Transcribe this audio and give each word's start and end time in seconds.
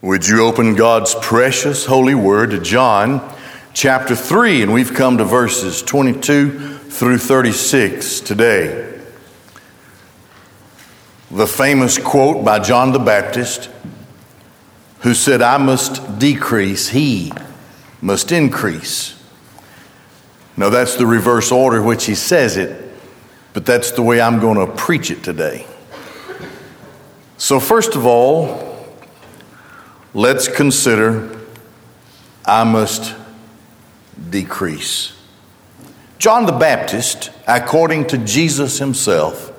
Would 0.00 0.28
you 0.28 0.44
open 0.44 0.76
God's 0.76 1.16
precious 1.16 1.84
holy 1.84 2.14
word 2.14 2.50
to 2.50 2.60
John 2.60 3.36
chapter 3.74 4.14
3? 4.14 4.62
And 4.62 4.72
we've 4.72 4.94
come 4.94 5.18
to 5.18 5.24
verses 5.24 5.82
22 5.82 6.78
through 6.78 7.18
36 7.18 8.20
today. 8.20 8.96
The 11.32 11.48
famous 11.48 11.98
quote 11.98 12.44
by 12.44 12.60
John 12.60 12.92
the 12.92 13.00
Baptist, 13.00 13.70
who 15.00 15.14
said, 15.14 15.42
I 15.42 15.58
must 15.58 16.20
decrease, 16.20 16.90
he 16.90 17.32
must 18.00 18.30
increase. 18.30 19.20
Now, 20.56 20.70
that's 20.70 20.94
the 20.94 21.06
reverse 21.06 21.50
order 21.50 21.82
which 21.82 22.06
he 22.06 22.14
says 22.14 22.56
it, 22.56 22.88
but 23.52 23.66
that's 23.66 23.90
the 23.90 24.02
way 24.02 24.20
I'm 24.20 24.38
going 24.38 24.64
to 24.64 24.72
preach 24.72 25.10
it 25.10 25.24
today. 25.24 25.66
So, 27.36 27.58
first 27.58 27.96
of 27.96 28.06
all, 28.06 28.67
let's 30.14 30.48
consider 30.48 31.38
I 32.44 32.64
must 32.64 33.14
decrease. 34.30 35.12
John 36.18 36.46
the 36.46 36.52
Baptist, 36.52 37.30
according 37.46 38.08
to 38.08 38.18
Jesus 38.18 38.78
himself 38.78 39.52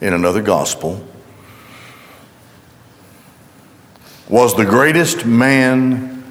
in 0.00 0.14
another 0.14 0.40
gospel, 0.40 1.06
was 4.28 4.56
the 4.56 4.64
greatest 4.64 5.26
man 5.26 6.24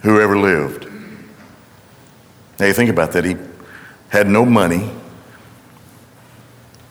who 0.00 0.20
ever 0.20 0.38
lived. 0.38 0.90
Now 2.58 2.66
you 2.66 2.72
think 2.72 2.90
about 2.90 3.12
that. 3.12 3.24
He 3.24 3.36
had 4.08 4.26
no 4.26 4.46
money. 4.46 4.90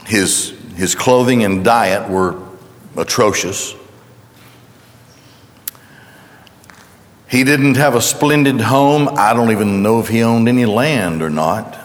His, 0.05 0.51
his 0.75 0.93
clothing 0.93 1.43
and 1.43 1.65
diet 1.65 2.09
were 2.09 2.39
atrocious. 2.95 3.73
He 7.27 7.43
didn't 7.43 7.75
have 7.75 7.95
a 7.95 8.01
splendid 8.01 8.61
home. 8.61 9.09
I 9.15 9.33
don't 9.33 9.51
even 9.51 9.81
know 9.81 9.99
if 9.99 10.09
he 10.09 10.21
owned 10.21 10.47
any 10.47 10.65
land 10.65 11.21
or 11.21 11.29
not. 11.29 11.77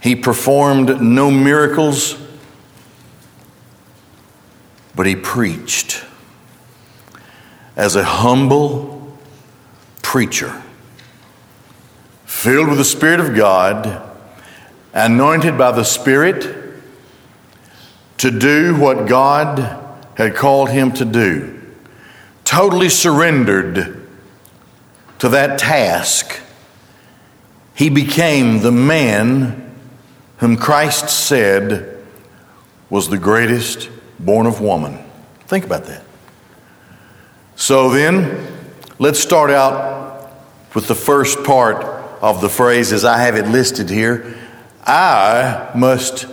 He 0.00 0.16
performed 0.16 1.00
no 1.00 1.30
miracles, 1.30 2.16
but 4.94 5.06
he 5.06 5.16
preached 5.16 6.04
as 7.74 7.96
a 7.96 8.04
humble 8.04 9.18
preacher, 10.02 10.62
filled 12.24 12.68
with 12.68 12.78
the 12.78 12.84
Spirit 12.84 13.20
of 13.20 13.34
God, 13.36 14.02
anointed 14.94 15.58
by 15.58 15.72
the 15.72 15.84
Spirit 15.84 16.72
to 18.18 18.30
do 18.30 18.74
what 18.76 19.06
God 19.06 19.82
had 20.16 20.34
called 20.34 20.70
him 20.70 20.92
to 20.92 21.04
do 21.04 21.55
totally 22.46 22.88
surrendered 22.88 24.08
to 25.18 25.28
that 25.28 25.58
task, 25.58 26.40
he 27.74 27.90
became 27.90 28.60
the 28.60 28.72
man 28.72 29.74
whom 30.38 30.56
Christ 30.56 31.10
said 31.10 32.02
was 32.88 33.10
the 33.10 33.18
greatest 33.18 33.90
born 34.18 34.46
of 34.46 34.62
woman. 34.62 35.04
Think 35.46 35.66
about 35.66 35.84
that. 35.84 36.02
So 37.56 37.90
then, 37.90 38.46
let's 38.98 39.18
start 39.18 39.50
out 39.50 40.32
with 40.74 40.88
the 40.88 40.94
first 40.94 41.44
part 41.44 41.84
of 42.22 42.40
the 42.40 42.48
phrase 42.48 42.92
as 42.92 43.04
I 43.04 43.18
have 43.18 43.36
it 43.36 43.46
listed 43.46 43.90
here 43.90 44.36
I 44.86 45.70
must 45.74 46.26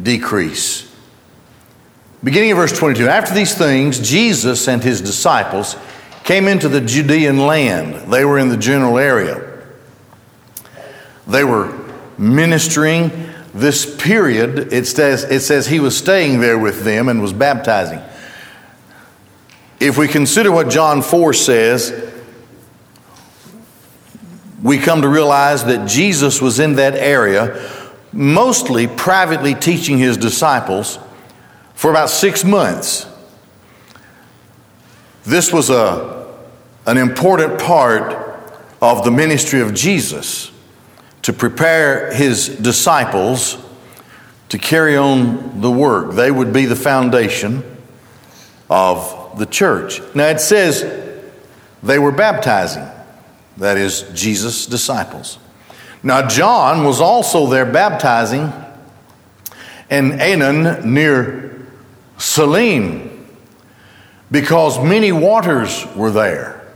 decrease. 0.00 0.85
Beginning 2.26 2.50
of 2.50 2.56
verse 2.56 2.76
22 2.76 3.06
After 3.06 3.32
these 3.32 3.54
things, 3.54 4.00
Jesus 4.00 4.66
and 4.66 4.82
his 4.82 5.00
disciples 5.00 5.76
came 6.24 6.48
into 6.48 6.68
the 6.68 6.80
Judean 6.80 7.38
land. 7.38 8.12
They 8.12 8.24
were 8.24 8.36
in 8.36 8.48
the 8.48 8.56
general 8.56 8.98
area. 8.98 9.62
They 11.28 11.44
were 11.44 11.72
ministering 12.18 13.30
this 13.54 13.86
period. 14.02 14.72
It 14.72 14.88
says, 14.88 15.22
it 15.22 15.38
says 15.38 15.68
he 15.68 15.78
was 15.78 15.96
staying 15.96 16.40
there 16.40 16.58
with 16.58 16.82
them 16.82 17.08
and 17.08 17.22
was 17.22 17.32
baptizing. 17.32 18.00
If 19.78 19.96
we 19.96 20.08
consider 20.08 20.50
what 20.50 20.68
John 20.68 21.02
4 21.02 21.32
says, 21.32 22.12
we 24.64 24.78
come 24.78 25.02
to 25.02 25.08
realize 25.08 25.64
that 25.66 25.88
Jesus 25.88 26.42
was 26.42 26.58
in 26.58 26.74
that 26.74 26.96
area, 26.96 27.70
mostly 28.12 28.88
privately 28.88 29.54
teaching 29.54 29.98
his 29.98 30.16
disciples 30.16 30.98
for 31.76 31.90
about 31.90 32.10
six 32.10 32.42
months. 32.42 33.06
This 35.24 35.52
was 35.52 35.70
a, 35.70 36.26
an 36.86 36.96
important 36.98 37.60
part 37.60 38.12
of 38.82 39.04
the 39.04 39.10
ministry 39.12 39.60
of 39.60 39.74
Jesus 39.74 40.50
to 41.22 41.32
prepare 41.32 42.12
his 42.12 42.48
disciples 42.48 43.58
to 44.48 44.58
carry 44.58 44.96
on 44.96 45.60
the 45.60 45.70
work. 45.70 46.14
They 46.14 46.30
would 46.30 46.52
be 46.52 46.66
the 46.66 46.76
foundation 46.76 47.62
of 48.70 49.38
the 49.38 49.46
church. 49.46 50.00
Now 50.14 50.28
it 50.28 50.40
says 50.40 50.82
they 51.82 51.98
were 51.98 52.12
baptizing, 52.12 52.86
that 53.58 53.76
is, 53.76 54.02
Jesus' 54.14 54.66
disciples. 54.66 55.38
Now, 56.02 56.28
John 56.28 56.84
was 56.84 57.00
also 57.00 57.46
there 57.46 57.66
baptizing 57.66 58.52
in 59.90 60.12
Aenon 60.20 60.84
near 60.84 61.55
Salim, 62.18 63.26
because 64.30 64.82
many 64.82 65.12
waters 65.12 65.86
were 65.94 66.10
there. 66.10 66.66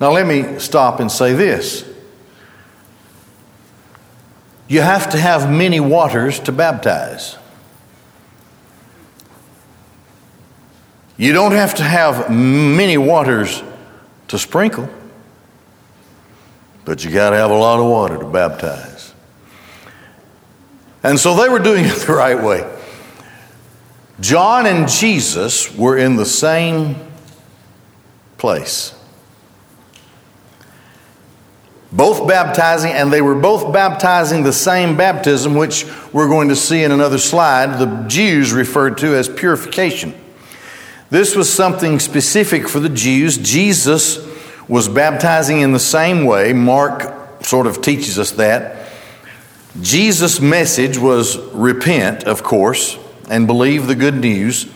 Now, 0.00 0.12
let 0.12 0.26
me 0.26 0.58
stop 0.58 1.00
and 1.00 1.10
say 1.10 1.32
this. 1.32 1.88
You 4.68 4.80
have 4.80 5.10
to 5.10 5.18
have 5.18 5.50
many 5.50 5.80
waters 5.80 6.40
to 6.40 6.52
baptize. 6.52 7.36
You 11.16 11.32
don't 11.32 11.52
have 11.52 11.76
to 11.76 11.82
have 11.82 12.30
many 12.30 12.98
waters 12.98 13.62
to 14.28 14.38
sprinkle, 14.38 14.88
but 16.84 17.04
you 17.04 17.10
got 17.10 17.30
to 17.30 17.36
have 17.36 17.50
a 17.50 17.56
lot 17.56 17.78
of 17.78 17.86
water 17.86 18.18
to 18.18 18.26
baptize. 18.26 19.14
And 21.02 21.20
so 21.20 21.36
they 21.36 21.48
were 21.48 21.60
doing 21.60 21.84
it 21.84 21.94
the 22.06 22.14
right 22.14 22.42
way. 22.42 22.68
John 24.20 24.66
and 24.66 24.88
Jesus 24.88 25.74
were 25.74 25.98
in 25.98 26.16
the 26.16 26.26
same 26.26 26.96
place. 28.38 28.94
Both 31.90 32.26
baptizing, 32.28 32.92
and 32.92 33.12
they 33.12 33.20
were 33.20 33.34
both 33.34 33.72
baptizing 33.72 34.42
the 34.42 34.52
same 34.52 34.96
baptism, 34.96 35.54
which 35.54 35.86
we're 36.12 36.28
going 36.28 36.48
to 36.48 36.56
see 36.56 36.82
in 36.82 36.90
another 36.90 37.18
slide, 37.18 37.78
the 37.78 38.04
Jews 38.08 38.52
referred 38.52 38.98
to 38.98 39.14
as 39.14 39.28
purification. 39.28 40.14
This 41.10 41.36
was 41.36 41.52
something 41.52 42.00
specific 42.00 42.68
for 42.68 42.80
the 42.80 42.88
Jews. 42.88 43.38
Jesus 43.38 44.18
was 44.68 44.88
baptizing 44.88 45.60
in 45.60 45.72
the 45.72 45.78
same 45.78 46.24
way. 46.24 46.52
Mark 46.52 47.44
sort 47.44 47.66
of 47.66 47.80
teaches 47.82 48.18
us 48.18 48.32
that. 48.32 48.88
Jesus' 49.80 50.40
message 50.40 50.98
was 50.98 51.36
repent, 51.52 52.24
of 52.24 52.42
course 52.42 52.98
and 53.28 53.46
believe 53.46 53.86
the 53.86 53.94
good 53.94 54.16
news. 54.16 54.66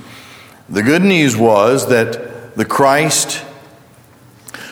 The 0.68 0.82
good 0.82 1.02
news 1.02 1.36
was 1.36 1.88
that 1.88 2.56
the 2.56 2.64
Christ 2.64 3.44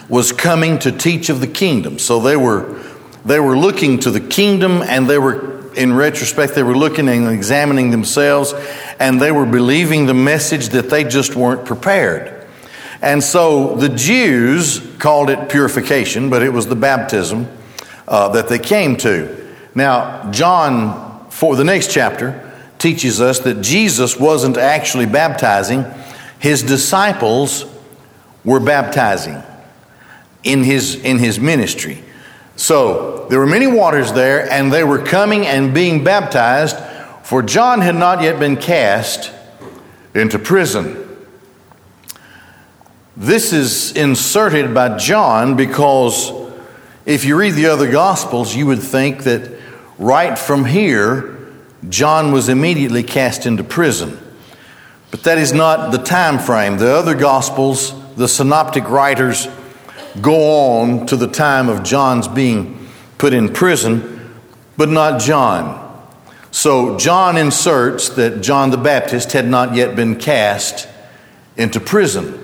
was 0.09 0.32
coming 0.32 0.78
to 0.81 0.92
teach 0.92 1.28
of 1.28 1.41
the 1.41 1.47
kingdom. 1.47 1.98
So 1.98 2.20
they 2.20 2.36
were 2.36 2.82
they 3.25 3.41
were 3.41 3.59
looking 3.59 3.98
to 4.00 4.10
the 4.10 4.20
kingdom 4.20 4.82
and 4.82 5.09
they 5.09 5.19
were 5.19 5.75
in 5.75 5.92
retrospect 5.92 6.54
they 6.54 6.62
were 6.62 6.76
looking 6.76 7.09
and 7.09 7.28
examining 7.28 7.91
themselves 7.91 8.54
and 9.00 9.20
they 9.20 9.32
were 9.32 9.44
believing 9.44 10.06
the 10.06 10.15
message 10.15 10.69
that 10.69 10.91
they 10.91 11.04
just 11.04 11.34
weren't 11.34 11.65
prepared. 11.66 12.47
And 13.03 13.22
so 13.22 13.75
the 13.76 13.88
Jews 13.88 14.80
called 14.98 15.28
it 15.28 15.48
purification, 15.48 16.30
but 16.30 16.42
it 16.42 16.51
was 16.51 16.66
the 16.66 16.77
baptism 16.77 17.48
uh, 18.09 18.28
that 18.30 18.48
they 18.48 18.59
came 18.59 18.97
to. 18.98 19.54
Now, 19.74 20.30
John, 20.30 21.28
for 21.30 21.56
the 21.56 21.65
next 21.65 21.92
chapter, 21.92 22.46
teaches 22.78 23.21
us 23.21 23.41
that 23.41 23.63
Jesus 23.63 24.19
wasn't 24.19 24.57
actually 24.57 25.07
baptizing, 25.07 25.84
his 26.39 26.63
disciples 26.63 27.65
were 28.45 28.61
baptizing 28.61 29.43
in 30.43 30.63
his, 30.63 30.95
in 30.95 31.19
his 31.19 31.41
ministry. 31.41 32.03
So 32.57 33.27
there 33.28 33.39
were 33.39 33.47
many 33.47 33.67
waters 33.67 34.13
there, 34.13 34.51
and 34.51 34.73
they 34.73 34.84
were 34.84 35.03
coming 35.03 35.47
and 35.47 35.75
being 35.75 36.05
baptized, 36.05 36.77
for 37.23 37.43
John 37.43 37.81
had 37.81 37.97
not 37.97 38.23
yet 38.23 38.39
been 38.39 38.57
cast 38.57 39.33
into 40.15 40.39
prison. 40.39 41.03
This 43.17 43.53
is 43.53 43.93
inserted 43.93 44.75
by 44.75 44.97
John 44.99 45.57
because 45.57 46.33
if 47.05 47.25
you 47.25 47.37
read 47.37 47.55
the 47.55 47.67
other 47.67 47.91
Gospels, 47.91 48.55
you 48.55 48.67
would 48.67 48.83
think 48.83 49.25
that 49.25 49.59
right 49.99 50.39
from 50.39 50.65
here, 50.65 51.35
John 51.88 52.33
was 52.33 52.48
immediately 52.48 53.03
cast 53.03 53.47
into 53.47 53.65
prison. 53.65 54.18
But 55.10 55.22
that 55.24 55.38
is 55.38 55.53
not 55.53 55.92
the 55.92 55.98
time 55.98 56.38
frame. 56.38 56.78
The 56.78 56.92
other 56.92 57.15
gospels 57.15 57.94
the 58.16 58.28
synoptic 58.28 58.88
writers 58.88 59.47
go 60.21 60.80
on 60.80 61.06
to 61.06 61.16
the 61.16 61.27
time 61.28 61.68
of 61.68 61.83
John's 61.83 62.27
being 62.28 62.88
put 63.18 63.34
in 63.34 63.53
prison, 63.53 64.34
but 64.77 64.88
not 64.88 65.21
John. 65.21 65.83
So 66.50 66.97
John 66.97 67.36
inserts 67.36 68.09
that 68.10 68.41
John 68.41 68.71
the 68.71 68.78
Baptist 68.78 69.32
had 69.32 69.47
not 69.47 69.74
yet 69.74 69.94
been 69.94 70.16
cast 70.16 70.89
into 71.56 71.78
prison. 71.78 72.42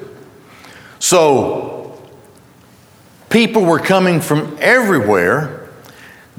So 0.98 1.98
people 3.30 3.64
were 3.64 3.78
coming 3.78 4.20
from 4.20 4.56
everywhere. 4.60 5.70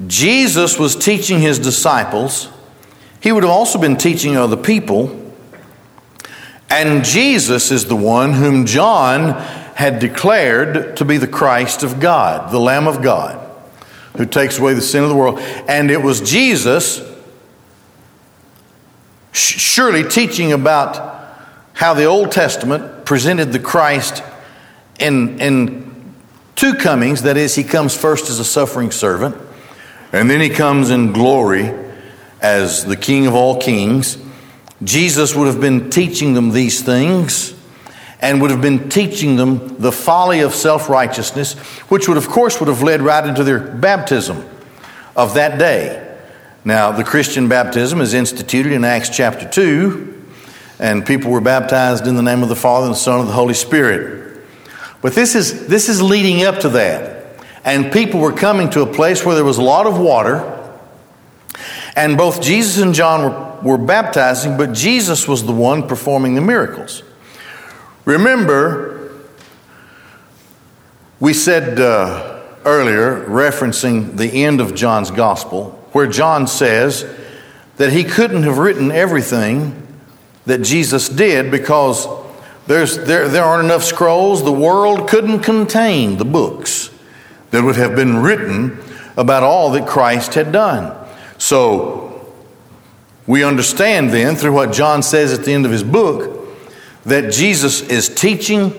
Jesus 0.06 0.78
was 0.78 0.94
teaching 0.94 1.40
his 1.40 1.58
disciples. 1.58 2.48
He 3.24 3.32
would 3.32 3.42
have 3.42 3.50
also 3.50 3.78
been 3.78 3.96
teaching 3.96 4.36
other 4.36 4.54
people. 4.54 5.32
And 6.68 7.02
Jesus 7.02 7.70
is 7.70 7.86
the 7.86 7.96
one 7.96 8.34
whom 8.34 8.66
John 8.66 9.40
had 9.76 9.98
declared 9.98 10.98
to 10.98 11.06
be 11.06 11.16
the 11.16 11.26
Christ 11.26 11.82
of 11.82 12.00
God, 12.00 12.52
the 12.52 12.60
Lamb 12.60 12.86
of 12.86 13.00
God, 13.00 13.40
who 14.18 14.26
takes 14.26 14.58
away 14.58 14.74
the 14.74 14.82
sin 14.82 15.02
of 15.02 15.08
the 15.08 15.14
world. 15.14 15.38
And 15.66 15.90
it 15.90 16.02
was 16.02 16.20
Jesus 16.20 17.00
surely 19.32 20.06
teaching 20.06 20.52
about 20.52 21.40
how 21.72 21.94
the 21.94 22.04
Old 22.04 22.30
Testament 22.30 23.06
presented 23.06 23.54
the 23.54 23.58
Christ 23.58 24.22
in, 25.00 25.40
in 25.40 26.14
two 26.56 26.74
comings 26.74 27.22
that 27.22 27.38
is, 27.38 27.54
he 27.54 27.64
comes 27.64 27.96
first 27.96 28.28
as 28.28 28.38
a 28.38 28.44
suffering 28.44 28.90
servant, 28.90 29.34
and 30.12 30.28
then 30.28 30.42
he 30.42 30.50
comes 30.50 30.90
in 30.90 31.14
glory 31.14 31.83
as 32.44 32.84
the 32.84 32.96
King 32.96 33.26
of 33.26 33.34
all 33.34 33.58
kings. 33.58 34.18
Jesus 34.82 35.34
would 35.34 35.46
have 35.46 35.62
been 35.62 35.88
teaching 35.88 36.34
them 36.34 36.50
these 36.50 36.82
things 36.82 37.54
and 38.20 38.42
would 38.42 38.50
have 38.50 38.60
been 38.60 38.90
teaching 38.90 39.36
them 39.36 39.78
the 39.78 39.90
folly 39.90 40.40
of 40.40 40.54
self-righteousness 40.54 41.54
which 41.88 42.06
would 42.06 42.18
of 42.18 42.28
course 42.28 42.60
would 42.60 42.68
have 42.68 42.82
led 42.82 43.00
right 43.00 43.26
into 43.26 43.44
their 43.44 43.58
baptism 43.58 44.44
of 45.16 45.34
that 45.34 45.58
day 45.58 46.16
now 46.64 46.90
the 46.90 47.04
christian 47.04 47.48
baptism 47.48 48.00
is 48.00 48.14
instituted 48.14 48.72
in 48.72 48.82
acts 48.82 49.10
chapter 49.10 49.48
2 49.48 50.24
and 50.78 51.04
people 51.04 51.30
were 51.30 51.40
baptized 51.40 52.06
in 52.06 52.14
the 52.14 52.22
name 52.22 52.42
of 52.42 52.48
the 52.48 52.56
father 52.56 52.86
and 52.86 52.94
the 52.94 52.98
son 52.98 53.20
and 53.20 53.28
the 53.28 53.32
holy 53.32 53.54
spirit 53.54 54.42
but 55.02 55.14
this 55.14 55.34
is 55.34 55.66
this 55.66 55.88
is 55.88 56.00
leading 56.00 56.44
up 56.44 56.60
to 56.60 56.70
that 56.70 57.26
and 57.64 57.92
people 57.92 58.20
were 58.20 58.32
coming 58.32 58.70
to 58.70 58.80
a 58.80 58.86
place 58.86 59.24
where 59.24 59.34
there 59.34 59.44
was 59.44 59.58
a 59.58 59.62
lot 59.62 59.86
of 59.86 59.98
water 59.98 60.53
and 61.96 62.16
both 62.16 62.42
jesus 62.42 62.82
and 62.82 62.94
john 62.94 63.22
were 63.22 63.44
were 63.64 63.78
baptizing, 63.78 64.56
but 64.56 64.72
Jesus 64.72 65.26
was 65.26 65.44
the 65.44 65.52
one 65.52 65.88
performing 65.88 66.34
the 66.34 66.42
miracles. 66.42 67.02
Remember, 68.04 69.10
we 71.18 71.32
said 71.32 71.80
uh, 71.80 72.42
earlier, 72.66 73.24
referencing 73.24 74.18
the 74.18 74.44
end 74.44 74.60
of 74.60 74.74
John's 74.74 75.10
gospel, 75.10 75.70
where 75.92 76.06
John 76.06 76.46
says 76.46 77.10
that 77.78 77.90
he 77.90 78.04
couldn't 78.04 78.42
have 78.42 78.58
written 78.58 78.92
everything 78.92 79.80
that 80.44 80.60
Jesus 80.60 81.08
did 81.08 81.50
because 81.50 82.06
there's, 82.66 82.98
there, 83.06 83.28
there 83.28 83.44
aren't 83.44 83.64
enough 83.64 83.82
scrolls. 83.82 84.44
The 84.44 84.52
world 84.52 85.08
couldn't 85.08 85.40
contain 85.40 86.18
the 86.18 86.24
books 86.26 86.90
that 87.50 87.64
would 87.64 87.76
have 87.76 87.96
been 87.96 88.18
written 88.18 88.78
about 89.16 89.42
all 89.42 89.70
that 89.70 89.88
Christ 89.88 90.34
had 90.34 90.52
done. 90.52 91.03
So 91.44 92.32
we 93.26 93.44
understand 93.44 94.08
then, 94.08 94.34
through 94.34 94.54
what 94.54 94.72
John 94.72 95.02
says 95.02 95.30
at 95.38 95.44
the 95.44 95.52
end 95.52 95.66
of 95.66 95.72
his 95.72 95.84
book, 95.84 96.48
that 97.04 97.34
Jesus 97.34 97.82
is 97.82 98.08
teaching 98.08 98.72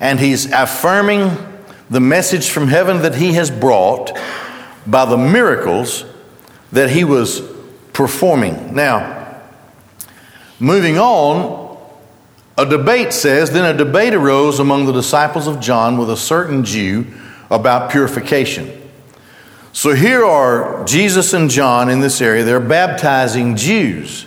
and 0.00 0.18
he's 0.18 0.50
affirming 0.50 1.36
the 1.90 2.00
message 2.00 2.48
from 2.48 2.68
heaven 2.68 3.02
that 3.02 3.16
he 3.16 3.34
has 3.34 3.50
brought 3.50 4.18
by 4.86 5.04
the 5.04 5.18
miracles 5.18 6.06
that 6.72 6.88
he 6.88 7.04
was 7.04 7.42
performing. 7.92 8.74
Now, 8.74 9.42
moving 10.58 10.96
on, 10.96 11.76
a 12.56 12.64
debate 12.64 13.12
says, 13.12 13.50
then 13.50 13.66
a 13.66 13.76
debate 13.76 14.14
arose 14.14 14.60
among 14.60 14.86
the 14.86 14.92
disciples 14.92 15.46
of 15.46 15.60
John 15.60 15.98
with 15.98 16.08
a 16.08 16.16
certain 16.16 16.64
Jew 16.64 17.04
about 17.50 17.90
purification. 17.90 18.81
So 19.74 19.94
here 19.94 20.22
are 20.22 20.84
Jesus 20.84 21.32
and 21.32 21.48
John 21.48 21.88
in 21.88 22.00
this 22.00 22.20
area. 22.20 22.44
They're 22.44 22.60
baptizing 22.60 23.56
Jews. 23.56 24.26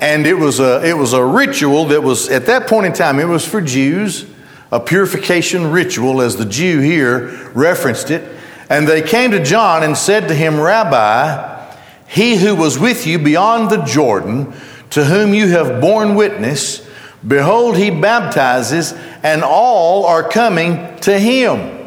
And 0.00 0.26
it 0.26 0.34
was 0.34 0.58
a, 0.58 0.84
it 0.84 0.96
was 0.96 1.12
a 1.12 1.24
ritual 1.24 1.86
that 1.86 2.02
was, 2.02 2.28
at 2.28 2.46
that 2.46 2.66
point 2.66 2.86
in 2.86 2.92
time, 2.92 3.20
it 3.20 3.26
was 3.26 3.46
for 3.46 3.60
Jews, 3.60 4.26
a 4.72 4.80
purification 4.80 5.70
ritual, 5.70 6.20
as 6.20 6.36
the 6.36 6.44
Jew 6.44 6.80
here 6.80 7.50
referenced 7.54 8.10
it. 8.10 8.28
And 8.68 8.88
they 8.88 9.02
came 9.02 9.30
to 9.30 9.44
John 9.44 9.84
and 9.84 9.96
said 9.96 10.26
to 10.28 10.34
him, 10.34 10.58
Rabbi, 10.58 11.76
he 12.08 12.36
who 12.36 12.56
was 12.56 12.76
with 12.76 13.06
you 13.06 13.20
beyond 13.20 13.70
the 13.70 13.84
Jordan, 13.84 14.52
to 14.90 15.04
whom 15.04 15.32
you 15.32 15.48
have 15.48 15.80
borne 15.80 16.16
witness, 16.16 16.88
behold, 17.26 17.76
he 17.76 17.90
baptizes, 17.90 18.94
and 19.22 19.44
all 19.44 20.06
are 20.06 20.28
coming 20.28 20.96
to 21.00 21.16
him. 21.16 21.79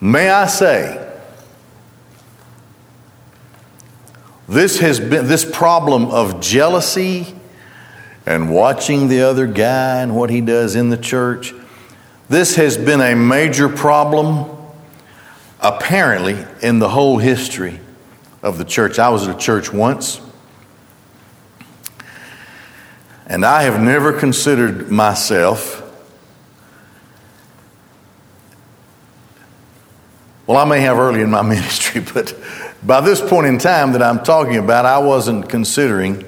May 0.00 0.30
I 0.30 0.46
say, 0.46 1.04
this 4.48 4.78
has 4.78 5.00
been 5.00 5.26
this 5.26 5.44
problem 5.44 6.06
of 6.06 6.40
jealousy 6.40 7.34
and 8.24 8.50
watching 8.54 9.08
the 9.08 9.22
other 9.22 9.46
guy 9.46 10.00
and 10.00 10.14
what 10.14 10.30
he 10.30 10.40
does 10.40 10.76
in 10.76 10.90
the 10.90 10.96
church. 10.96 11.52
This 12.28 12.56
has 12.56 12.76
been 12.76 13.00
a 13.00 13.16
major 13.16 13.68
problem, 13.68 14.56
apparently, 15.60 16.44
in 16.62 16.78
the 16.78 16.90
whole 16.90 17.18
history 17.18 17.80
of 18.42 18.58
the 18.58 18.64
church. 18.64 18.98
I 18.98 19.08
was 19.08 19.26
at 19.26 19.34
a 19.34 19.38
church 19.38 19.72
once, 19.72 20.20
and 23.26 23.44
I 23.44 23.62
have 23.62 23.80
never 23.80 24.12
considered 24.12 24.90
myself 24.90 25.82
Well, 30.48 30.56
I 30.56 30.64
may 30.64 30.80
have 30.80 30.96
early 30.96 31.20
in 31.20 31.30
my 31.30 31.42
ministry, 31.54 32.00
but 32.14 32.34
by 32.82 33.02
this 33.02 33.20
point 33.20 33.46
in 33.46 33.58
time 33.58 33.92
that 33.92 34.02
I'm 34.02 34.24
talking 34.24 34.56
about, 34.56 34.86
I 34.86 34.96
wasn't 34.96 35.46
considering 35.50 36.24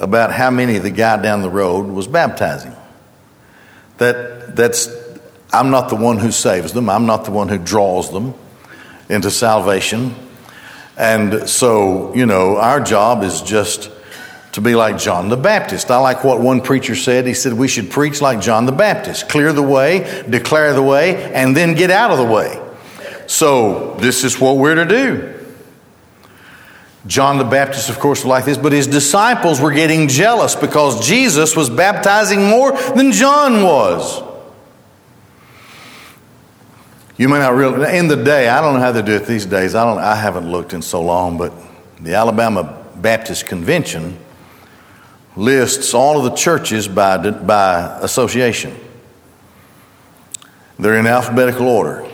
about 0.00 0.32
how 0.32 0.50
many 0.50 0.78
the 0.78 0.90
guy 0.90 1.22
down 1.22 1.42
the 1.42 1.50
road 1.50 1.86
was 1.86 2.08
baptizing. 2.08 2.74
That 3.98 4.56
that's 4.56 4.88
I'm 5.52 5.70
not 5.70 5.88
the 5.88 5.94
one 5.94 6.18
who 6.18 6.32
saves 6.32 6.72
them. 6.72 6.90
I'm 6.90 7.06
not 7.06 7.24
the 7.24 7.30
one 7.30 7.48
who 7.48 7.58
draws 7.58 8.10
them 8.10 8.34
into 9.08 9.30
salvation. 9.30 10.16
And 10.96 11.48
so, 11.48 12.12
you 12.14 12.26
know, 12.26 12.56
our 12.56 12.80
job 12.80 13.22
is 13.22 13.40
just 13.40 13.88
to 14.58 14.62
be 14.62 14.74
like 14.74 14.98
John 14.98 15.28
the 15.28 15.36
Baptist. 15.36 15.88
I 15.88 15.98
like 15.98 16.24
what 16.24 16.40
one 16.40 16.60
preacher 16.60 16.96
said. 16.96 17.28
He 17.28 17.34
said 17.34 17.52
we 17.52 17.68
should 17.68 17.92
preach 17.92 18.20
like 18.20 18.40
John 18.40 18.66
the 18.66 18.72
Baptist 18.72 19.28
clear 19.28 19.52
the 19.52 19.62
way, 19.62 20.24
declare 20.28 20.74
the 20.74 20.82
way, 20.82 21.32
and 21.32 21.56
then 21.56 21.74
get 21.74 21.92
out 21.92 22.10
of 22.10 22.18
the 22.18 22.24
way. 22.24 22.60
So, 23.28 23.94
this 24.00 24.24
is 24.24 24.40
what 24.40 24.56
we're 24.56 24.74
to 24.74 24.84
do. 24.84 25.34
John 27.06 27.38
the 27.38 27.44
Baptist, 27.44 27.88
of 27.88 28.00
course, 28.00 28.24
was 28.24 28.26
like 28.26 28.46
this, 28.46 28.58
but 28.58 28.72
his 28.72 28.88
disciples 28.88 29.60
were 29.60 29.70
getting 29.70 30.08
jealous 30.08 30.56
because 30.56 31.06
Jesus 31.06 31.54
was 31.54 31.70
baptizing 31.70 32.42
more 32.48 32.72
than 32.72 33.12
John 33.12 33.62
was. 33.62 34.24
You 37.16 37.28
may 37.28 37.38
not 37.38 37.54
really, 37.54 37.96
in 37.96 38.08
the 38.08 38.16
day, 38.16 38.48
I 38.48 38.60
don't 38.60 38.74
know 38.74 38.80
how 38.80 38.90
they 38.90 39.02
do 39.02 39.14
it 39.14 39.26
these 39.26 39.46
days. 39.46 39.76
I, 39.76 39.84
don't, 39.84 39.98
I 39.98 40.16
haven't 40.16 40.50
looked 40.50 40.72
in 40.72 40.82
so 40.82 41.00
long, 41.00 41.38
but 41.38 41.52
the 42.00 42.14
Alabama 42.14 42.84
Baptist 42.96 43.46
Convention 43.46 44.18
lists 45.38 45.94
all 45.94 46.18
of 46.18 46.24
the 46.24 46.36
churches 46.36 46.88
by, 46.88 47.16
by 47.30 48.00
association. 48.02 48.74
They're 50.80 50.98
in 50.98 51.06
alphabetical 51.06 51.68
order. 51.68 52.08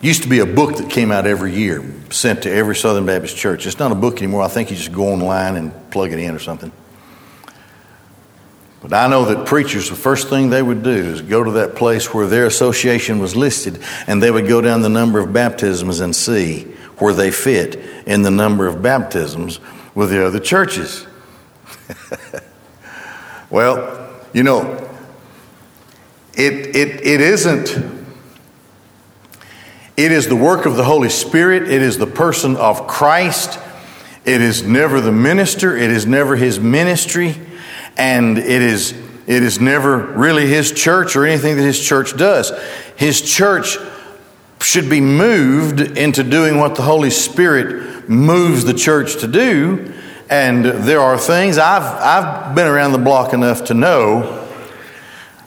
Used 0.00 0.22
to 0.22 0.28
be 0.28 0.38
a 0.38 0.46
book 0.46 0.78
that 0.78 0.88
came 0.88 1.12
out 1.12 1.26
every 1.26 1.54
year, 1.54 1.84
sent 2.08 2.44
to 2.44 2.50
every 2.50 2.74
Southern 2.74 3.04
Baptist 3.04 3.36
church. 3.36 3.66
It's 3.66 3.78
not 3.78 3.92
a 3.92 3.94
book 3.94 4.16
anymore. 4.18 4.42
I 4.42 4.48
think 4.48 4.70
you 4.70 4.76
just 4.76 4.92
go 4.92 5.08
online 5.08 5.56
and 5.56 5.90
plug 5.90 6.12
it 6.12 6.18
in 6.18 6.34
or 6.34 6.38
something. 6.38 6.72
But 8.80 8.94
I 8.94 9.06
know 9.08 9.26
that 9.26 9.44
preachers, 9.44 9.90
the 9.90 9.96
first 9.96 10.28
thing 10.28 10.48
they 10.48 10.62
would 10.62 10.82
do 10.82 10.90
is 10.90 11.20
go 11.20 11.44
to 11.44 11.50
that 11.52 11.74
place 11.74 12.14
where 12.14 12.26
their 12.26 12.46
association 12.46 13.18
was 13.18 13.36
listed, 13.36 13.82
and 14.06 14.22
they 14.22 14.30
would 14.30 14.48
go 14.48 14.62
down 14.62 14.80
the 14.80 14.88
number 14.88 15.18
of 15.18 15.32
baptisms 15.32 16.00
and 16.00 16.16
see 16.16 16.62
where 16.98 17.12
they 17.12 17.30
fit 17.30 17.76
in 18.06 18.22
the 18.22 18.30
number 18.30 18.66
of 18.66 18.80
baptisms 18.80 19.60
with 19.94 20.08
the 20.10 20.24
other 20.24 20.40
churches. 20.40 21.07
well, 23.50 24.10
you 24.32 24.42
know, 24.42 24.88
it, 26.34 26.76
it, 26.76 27.06
it 27.06 27.20
isn't, 27.20 27.70
it 29.96 30.12
is 30.12 30.28
the 30.28 30.36
work 30.36 30.66
of 30.66 30.76
the 30.76 30.84
Holy 30.84 31.08
Spirit, 31.08 31.64
it 31.64 31.82
is 31.82 31.98
the 31.98 32.06
person 32.06 32.56
of 32.56 32.86
Christ. 32.86 33.58
It 34.24 34.42
is 34.42 34.62
never 34.62 35.00
the 35.00 35.10
minister, 35.10 35.74
it 35.74 35.90
is 35.90 36.04
never 36.04 36.36
his 36.36 36.60
ministry, 36.60 37.34
and 37.96 38.36
it 38.36 38.62
is, 38.62 38.92
it 39.26 39.42
is 39.42 39.58
never 39.58 39.96
really 39.96 40.46
his 40.46 40.70
church 40.70 41.16
or 41.16 41.24
anything 41.24 41.56
that 41.56 41.62
his 41.62 41.80
church 41.80 42.14
does. 42.14 42.52
His 42.96 43.22
church 43.22 43.78
should 44.60 44.90
be 44.90 45.00
moved 45.00 45.80
into 45.80 46.22
doing 46.22 46.58
what 46.58 46.74
the 46.74 46.82
Holy 46.82 47.08
Spirit 47.08 48.08
moves 48.08 48.64
the 48.64 48.74
church 48.74 49.20
to 49.20 49.26
do. 49.26 49.94
And 50.30 50.64
there 50.64 51.00
are 51.00 51.16
things 51.16 51.56
I've, 51.56 51.82
I've 51.82 52.54
been 52.54 52.66
around 52.66 52.92
the 52.92 52.98
block 52.98 53.32
enough 53.32 53.64
to 53.66 53.74
know 53.74 54.46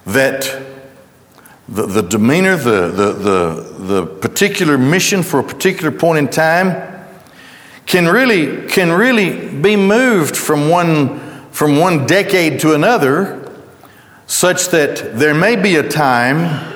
that 0.07 0.59
the, 1.69 1.85
the 1.85 2.01
demeanor, 2.01 2.57
the, 2.57 2.88
the, 2.88 3.11
the, 3.13 3.75
the 3.77 4.05
particular 4.05 4.79
mission 4.79 5.21
for 5.21 5.39
a 5.39 5.43
particular 5.43 5.91
point 5.91 6.17
in 6.17 6.27
time 6.27 7.05
can 7.85 8.07
really, 8.07 8.67
can 8.67 8.91
really 8.91 9.50
be 9.50 9.75
moved 9.75 10.35
from 10.35 10.69
one, 10.69 11.19
from 11.51 11.77
one 11.77 12.07
decade 12.07 12.59
to 12.61 12.73
another, 12.73 13.38
such 14.25 14.69
that 14.69 15.19
there 15.19 15.35
may 15.35 15.55
be 15.55 15.75
a 15.75 15.88
time 15.88 16.73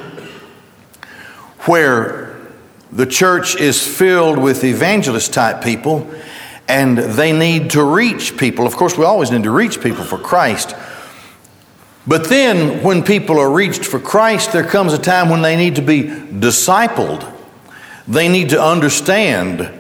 where 1.62 2.38
the 2.92 3.06
church 3.06 3.56
is 3.56 3.86
filled 3.86 4.38
with 4.38 4.64
evangelist 4.64 5.34
type 5.34 5.64
people 5.64 6.08
and 6.68 6.98
they 6.98 7.32
need 7.32 7.72
to 7.72 7.84
reach 7.84 8.38
people. 8.38 8.66
Of 8.66 8.76
course, 8.76 8.98
we 8.98 9.06
always 9.06 9.32
need 9.32 9.44
to 9.44 9.52
reach 9.52 9.82
people 9.82 10.04
for 10.04 10.18
Christ. 10.18 10.76
But 12.08 12.26
then, 12.30 12.84
when 12.84 13.04
people 13.04 13.40
are 13.40 13.52
reached 13.52 13.84
for 13.84 14.00
Christ, 14.00 14.54
there 14.54 14.64
comes 14.64 14.94
a 14.94 15.00
time 15.00 15.30
when 15.30 15.42
they 15.42 15.56
need 15.56 15.76
to 15.76 15.82
be 15.82 16.04
discipled. 16.04 17.32
They 18.08 18.30
need 18.30 18.50
to 18.50 18.62
understand 18.62 19.72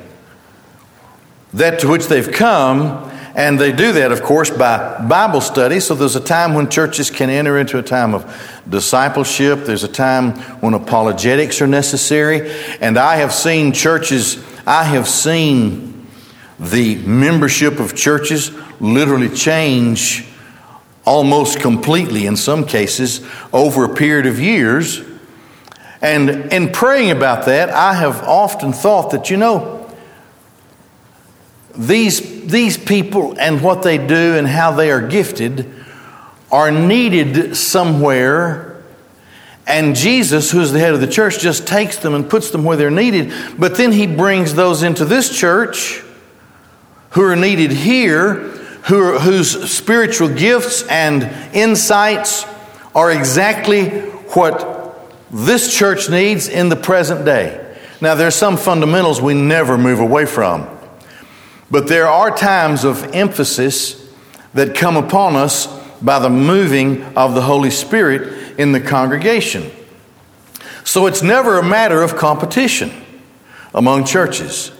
that 1.53 1.79
to 1.79 1.87
which 1.87 2.07
they've 2.07 2.31
come, 2.31 3.11
and 3.35 3.59
they 3.59 3.71
do 3.71 3.91
that, 3.93 4.11
of 4.11 4.23
course, 4.23 4.49
by 4.49 5.05
Bible 5.07 5.41
study. 5.41 5.79
So 5.79 5.93
there's 5.93 6.15
a 6.15 6.21
time 6.21 6.53
when 6.53 6.69
churches 6.69 7.11
can 7.11 7.29
enter 7.29 7.59
into 7.59 7.77
a 7.77 7.83
time 7.83 8.15
of 8.15 8.61
discipleship. 8.67 9.65
There's 9.65 9.83
a 9.83 9.89
time 9.89 10.31
when 10.61 10.73
apologetics 10.73 11.61
are 11.61 11.67
necessary. 11.67 12.51
And 12.81 12.97
I 12.97 13.17
have 13.17 13.33
seen 13.33 13.71
churches, 13.71 14.43
I 14.65 14.85
have 14.85 15.07
seen 15.07 15.94
the 16.59 16.95
membership 16.95 17.79
of 17.79 17.95
churches 17.95 18.51
literally 18.79 19.29
change 19.29 20.25
almost 21.05 21.59
completely 21.59 22.25
in 22.25 22.35
some 22.35 22.65
cases 22.65 23.25
over 23.53 23.85
a 23.85 23.95
period 23.95 24.25
of 24.25 24.39
years. 24.39 25.01
And 26.01 26.29
in 26.53 26.71
praying 26.71 27.11
about 27.11 27.45
that, 27.45 27.69
I 27.69 27.93
have 27.93 28.23
often 28.23 28.73
thought 28.73 29.11
that, 29.11 29.29
you 29.29 29.37
know, 29.37 29.89
these, 31.75 32.45
these 32.45 32.77
people 32.77 33.37
and 33.37 33.61
what 33.61 33.83
they 33.83 33.97
do 33.97 34.37
and 34.37 34.47
how 34.47 34.71
they 34.71 34.91
are 34.91 35.05
gifted 35.05 35.71
are 36.51 36.71
needed 36.71 37.57
somewhere. 37.57 38.83
And 39.67 39.95
Jesus, 39.95 40.51
who 40.51 40.61
is 40.61 40.71
the 40.71 40.79
head 40.79 40.93
of 40.93 41.01
the 41.01 41.07
church, 41.07 41.39
just 41.39 41.67
takes 41.67 41.97
them 41.97 42.13
and 42.13 42.29
puts 42.29 42.51
them 42.51 42.63
where 42.63 42.77
they're 42.77 42.91
needed. 42.91 43.33
But 43.57 43.75
then 43.77 43.91
he 43.91 44.07
brings 44.07 44.53
those 44.53 44.83
into 44.83 45.05
this 45.05 45.35
church 45.35 46.04
who 47.15 47.23
are 47.23 47.35
needed 47.35 47.71
here, 47.71 48.33
who 48.83 49.01
are, 49.01 49.19
whose 49.19 49.71
spiritual 49.71 50.27
gifts 50.27 50.85
and 50.87 51.23
insights 51.55 52.45
are 52.93 53.09
exactly 53.09 53.89
what 54.35 55.31
this 55.31 55.73
church 55.73 56.09
needs 56.09 56.49
in 56.49 56.67
the 56.67 56.75
present 56.75 57.23
day. 57.23 57.61
Now, 58.01 58.15
there 58.15 58.27
are 58.27 58.31
some 58.31 58.57
fundamentals 58.57 59.21
we 59.21 59.33
never 59.33 59.77
move 59.77 60.01
away 60.01 60.25
from. 60.25 60.67
But 61.71 61.87
there 61.87 62.07
are 62.07 62.35
times 62.35 62.83
of 62.83 63.03
emphasis 63.15 64.13
that 64.53 64.75
come 64.75 64.97
upon 64.97 65.37
us 65.37 65.67
by 66.01 66.19
the 66.19 66.29
moving 66.29 67.01
of 67.15 67.33
the 67.33 67.41
Holy 67.41 67.71
Spirit 67.71 68.59
in 68.59 68.73
the 68.73 68.81
congregation. 68.81 69.71
So 70.83 71.07
it's 71.07 71.23
never 71.23 71.59
a 71.59 71.63
matter 71.63 72.01
of 72.01 72.17
competition 72.17 72.91
among 73.73 74.03
churches. 74.03 74.74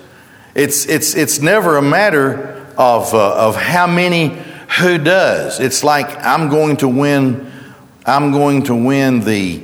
It's, 0.56 0.86
it's, 0.86 1.16
it's 1.16 1.42
never 1.42 1.76
a 1.76 1.82
matter 1.82 2.66
of, 2.78 3.14
uh, 3.14 3.48
of 3.48 3.58
how 3.58 3.88
many 3.88 4.42
who 4.80 4.98
does. 4.98 5.60
It's 5.60 5.84
like 5.84 6.08
I'm 6.26 6.50
going 6.50 6.78
to 6.78 6.88
win, 6.88 7.52
I'm 8.06 8.32
going 8.32 8.64
to 8.64 8.76
win 8.76 9.20
the, 9.20 9.62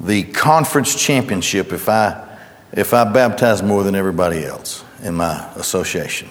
the 0.00 0.24
conference 0.24 1.00
championship 1.00 1.72
if 1.72 1.88
I, 1.88 2.26
if 2.72 2.92
I 2.92 3.04
baptize 3.04 3.62
more 3.62 3.84
than 3.84 3.94
everybody 3.94 4.44
else 4.44 4.84
in 5.02 5.14
my 5.14 5.48
association. 5.54 6.28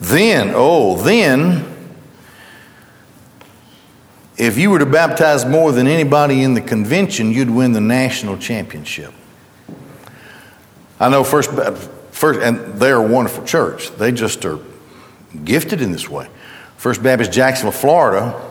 Then, 0.00 0.52
oh, 0.54 0.96
then, 1.02 1.74
if 4.38 4.56
you 4.56 4.70
were 4.70 4.78
to 4.78 4.86
baptize 4.86 5.44
more 5.44 5.72
than 5.72 5.86
anybody 5.86 6.42
in 6.42 6.54
the 6.54 6.60
convention, 6.60 7.32
you'd 7.32 7.50
win 7.50 7.72
the 7.72 7.80
national 7.80 8.38
championship. 8.38 9.12
I 11.00 11.08
know 11.08 11.24
First, 11.24 11.50
first 12.18 12.40
and 12.40 12.80
they're 12.80 12.96
a 12.96 13.06
wonderful 13.06 13.44
church. 13.44 13.90
They 13.92 14.10
just 14.10 14.44
are 14.44 14.58
gifted 15.44 15.80
in 15.80 15.92
this 15.92 16.08
way. 16.08 16.28
First 16.76 17.02
Baptist 17.02 17.32
Jacksonville, 17.32 17.72
Florida, 17.72 18.44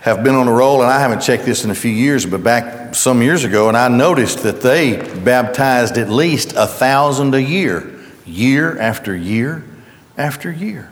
have 0.00 0.24
been 0.24 0.34
on 0.34 0.48
a 0.48 0.52
roll, 0.52 0.82
and 0.82 0.90
I 0.90 1.00
haven't 1.00 1.20
checked 1.20 1.44
this 1.44 1.64
in 1.64 1.70
a 1.70 1.74
few 1.74 1.90
years, 1.90 2.26
but 2.26 2.42
back 2.42 2.94
some 2.94 3.22
years 3.22 3.44
ago, 3.44 3.68
and 3.68 3.76
I 3.76 3.88
noticed 3.88 4.42
that 4.44 4.60
they 4.60 4.96
baptized 5.20 5.98
at 5.98 6.08
least 6.08 6.54
a 6.56 6.66
thousand 6.66 7.34
a 7.34 7.42
year 7.42 7.88
year 8.24 8.78
after 8.78 9.14
year 9.14 9.64
after 10.16 10.50
year. 10.50 10.90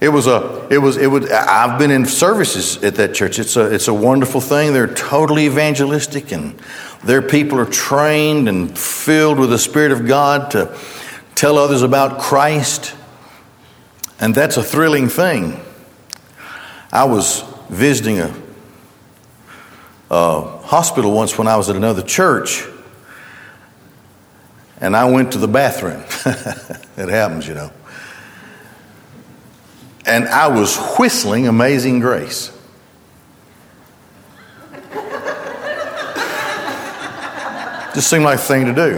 It 0.00 0.10
was 0.10 0.26
a, 0.26 0.66
it 0.70 0.78
was, 0.78 0.96
it 0.96 1.06
would, 1.06 1.30
I've 1.32 1.78
been 1.78 1.90
in 1.90 2.04
services 2.06 2.82
at 2.84 2.96
that 2.96 3.14
church. 3.14 3.38
It's 3.38 3.56
a, 3.56 3.72
it's 3.72 3.88
a 3.88 3.94
wonderful 3.94 4.40
thing. 4.40 4.72
They're 4.72 4.92
totally 4.92 5.46
evangelistic 5.46 6.32
and 6.32 6.60
their 7.06 7.22
people 7.22 7.58
are 7.60 7.66
trained 7.66 8.48
and 8.48 8.76
filled 8.76 9.38
with 9.38 9.50
the 9.50 9.58
Spirit 9.58 9.92
of 9.92 10.06
God 10.06 10.50
to 10.52 10.76
tell 11.34 11.58
others 11.58 11.82
about 11.82 12.18
Christ. 12.18 12.94
And 14.18 14.34
that's 14.34 14.56
a 14.56 14.62
thrilling 14.62 15.08
thing. 15.08 15.60
I 16.92 17.04
was 17.04 17.42
visiting 17.68 18.20
a, 18.20 18.34
a 20.10 20.40
hospital 20.40 21.12
once 21.12 21.36
when 21.38 21.46
I 21.46 21.56
was 21.56 21.68
at 21.68 21.76
another 21.76 22.02
church 22.02 22.64
and 24.80 24.96
I 24.96 25.10
went 25.10 25.32
to 25.32 25.38
the 25.38 25.48
bathroom. 25.48 26.02
it 26.96 27.08
happens, 27.08 27.46
you 27.46 27.54
know. 27.54 27.70
And 30.04 30.26
I 30.28 30.48
was 30.48 30.76
whistling 30.98 31.48
Amazing 31.48 32.00
Grace. 32.00 32.55
Just 37.96 38.10
seemed 38.10 38.24
like 38.24 38.38
a 38.38 38.42
thing 38.42 38.66
to 38.66 38.74
do. 38.74 38.96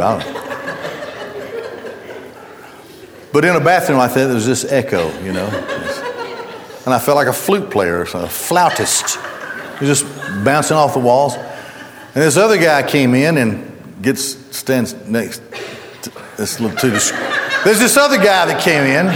But 3.32 3.44
in 3.44 3.54
a 3.54 3.60
bathroom 3.60 3.98
like 3.98 4.12
that, 4.14 4.26
there's 4.26 4.44
this 4.44 4.64
echo, 4.64 5.16
you 5.22 5.32
know. 5.32 5.46
And 6.84 6.92
I 6.92 6.98
felt 6.98 7.14
like 7.14 7.28
a 7.28 7.32
flute 7.32 7.70
player, 7.70 8.02
a 8.02 8.26
flautist. 8.26 9.16
Just 9.78 10.04
bouncing 10.44 10.76
off 10.76 10.94
the 10.94 10.98
walls. 10.98 11.36
And 11.36 12.16
this 12.16 12.36
other 12.36 12.58
guy 12.58 12.82
came 12.82 13.14
in 13.14 13.38
and 13.38 14.02
gets 14.02 14.36
stands 14.56 14.94
next 15.06 15.42
this 16.36 16.58
little 16.58 16.76
to 16.78 16.90
the, 16.90 17.60
there's 17.64 17.78
this 17.78 17.96
other 17.96 18.16
guy 18.16 18.46
that 18.46 18.60
came 18.60 18.82
in. 18.82 19.06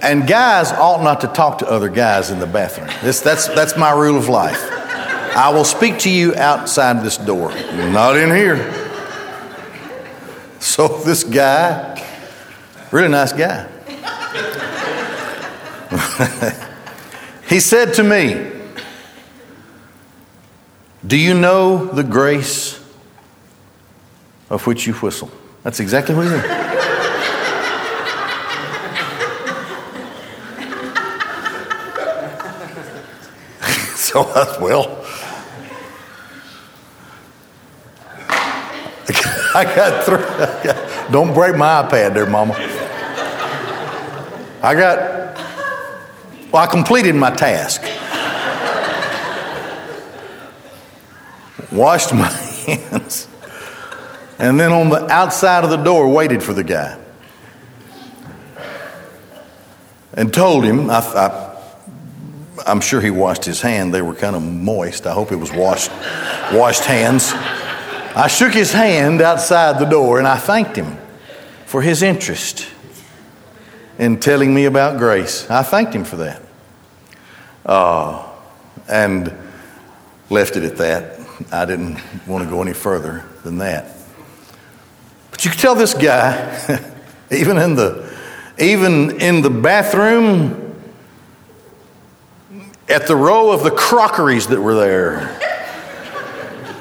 And 0.00 0.26
guys 0.26 0.72
ought 0.72 1.02
not 1.02 1.20
to 1.20 1.26
talk 1.26 1.58
to 1.58 1.70
other 1.70 1.90
guys 1.90 2.30
in 2.30 2.38
the 2.38 2.46
bathroom. 2.46 2.88
This, 3.02 3.20
that's, 3.20 3.48
that's 3.48 3.76
my 3.76 3.90
rule 3.92 4.16
of 4.16 4.30
life. 4.30 4.75
I 5.36 5.50
will 5.50 5.64
speak 5.64 5.98
to 5.98 6.08
you 6.08 6.34
outside 6.34 7.04
this 7.04 7.18
door, 7.18 7.50
not 7.50 8.16
in 8.16 8.34
here. 8.34 8.56
So 10.60 10.88
this 11.04 11.24
guy, 11.24 12.02
really 12.90 13.08
nice 13.08 13.34
guy, 13.34 13.68
he 17.50 17.60
said 17.60 17.92
to 17.94 18.02
me, 18.02 18.50
do 21.06 21.18
you 21.18 21.34
know 21.34 21.84
the 21.84 22.02
grace 22.02 22.82
of 24.48 24.66
which 24.66 24.86
you 24.86 24.94
whistle? 24.94 25.30
That's 25.64 25.80
exactly 25.80 26.14
what 26.14 26.24
he 26.24 26.30
said. 26.30 26.62
so, 33.96 34.22
well, 34.62 35.05
I 39.58 39.64
got 39.64 40.04
through. 40.04 40.18
Don't 41.12 41.32
break 41.32 41.56
my 41.56 41.82
iPad 41.82 42.12
there, 42.12 42.26
Mama. 42.26 42.52
I 44.62 44.74
got, 44.74 45.34
well, 46.52 46.62
I 46.62 46.66
completed 46.66 47.14
my 47.14 47.30
task. 47.30 47.80
washed 51.72 52.12
my 52.12 52.28
hands, 52.66 53.28
and 54.38 54.60
then 54.60 54.72
on 54.72 54.90
the 54.90 55.06
outside 55.10 55.64
of 55.64 55.70
the 55.70 55.76
door 55.78 56.12
waited 56.12 56.42
for 56.42 56.52
the 56.52 56.64
guy 56.64 56.98
and 60.12 60.32
told 60.34 60.64
him, 60.64 60.90
I, 60.90 60.98
I, 60.98 61.56
I'm 62.66 62.80
sure 62.80 63.00
he 63.00 63.10
washed 63.10 63.46
his 63.46 63.62
hand. 63.62 63.94
They 63.94 64.02
were 64.02 64.14
kind 64.14 64.36
of 64.36 64.42
moist. 64.42 65.06
I 65.06 65.12
hope 65.12 65.32
it 65.32 65.36
was 65.36 65.50
washed, 65.50 65.90
washed 66.52 66.84
hands. 66.84 67.32
I 68.16 68.28
shook 68.28 68.54
his 68.54 68.72
hand 68.72 69.20
outside 69.20 69.78
the 69.78 69.84
door 69.84 70.18
and 70.18 70.26
I 70.26 70.38
thanked 70.38 70.74
him 70.74 70.96
for 71.66 71.82
his 71.82 72.02
interest 72.02 72.66
in 73.98 74.18
telling 74.20 74.54
me 74.54 74.64
about 74.64 74.96
grace. 74.96 75.48
I 75.50 75.62
thanked 75.62 75.94
him 75.94 76.04
for 76.04 76.16
that. 76.16 76.40
Uh, 77.66 78.26
and 78.88 79.30
left 80.30 80.56
it 80.56 80.64
at 80.64 80.78
that. 80.78 81.20
I 81.52 81.66
didn't 81.66 82.00
want 82.26 82.42
to 82.42 82.48
go 82.48 82.62
any 82.62 82.72
further 82.72 83.22
than 83.44 83.58
that. 83.58 83.94
But 85.30 85.44
you 85.44 85.50
could 85.50 85.60
tell 85.60 85.74
this 85.74 85.92
guy, 85.92 86.80
even 87.30 87.58
in 87.58 87.74
the 87.74 88.16
even 88.58 89.20
in 89.20 89.42
the 89.42 89.50
bathroom, 89.50 90.74
at 92.88 93.06
the 93.06 93.16
row 93.16 93.50
of 93.50 93.62
the 93.62 93.72
crockeries 93.72 94.46
that 94.46 94.62
were 94.62 94.74
there, 94.74 95.38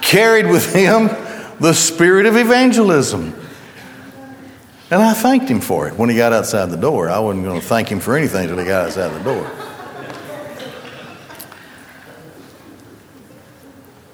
carried 0.02 0.48
with 0.48 0.74
him 0.74 1.10
the 1.60 1.74
spirit 1.74 2.26
of 2.26 2.36
evangelism. 2.36 3.34
And 4.92 5.02
I 5.02 5.14
thanked 5.14 5.50
him 5.50 5.62
for 5.62 5.88
it 5.88 5.96
when 5.96 6.10
he 6.10 6.16
got 6.16 6.32
outside 6.32 6.70
the 6.70 6.78
door. 6.78 7.10
I 7.10 7.20
wasn't 7.20 7.46
going 7.46 7.60
to 7.60 7.66
thank 7.66 7.90
him 7.90 8.00
for 8.00 8.16
anything 8.16 8.44
until 8.44 8.60
he 8.60 8.66
got 8.66 8.86
outside 8.86 9.10
the 9.10 9.24
door. 9.24 9.52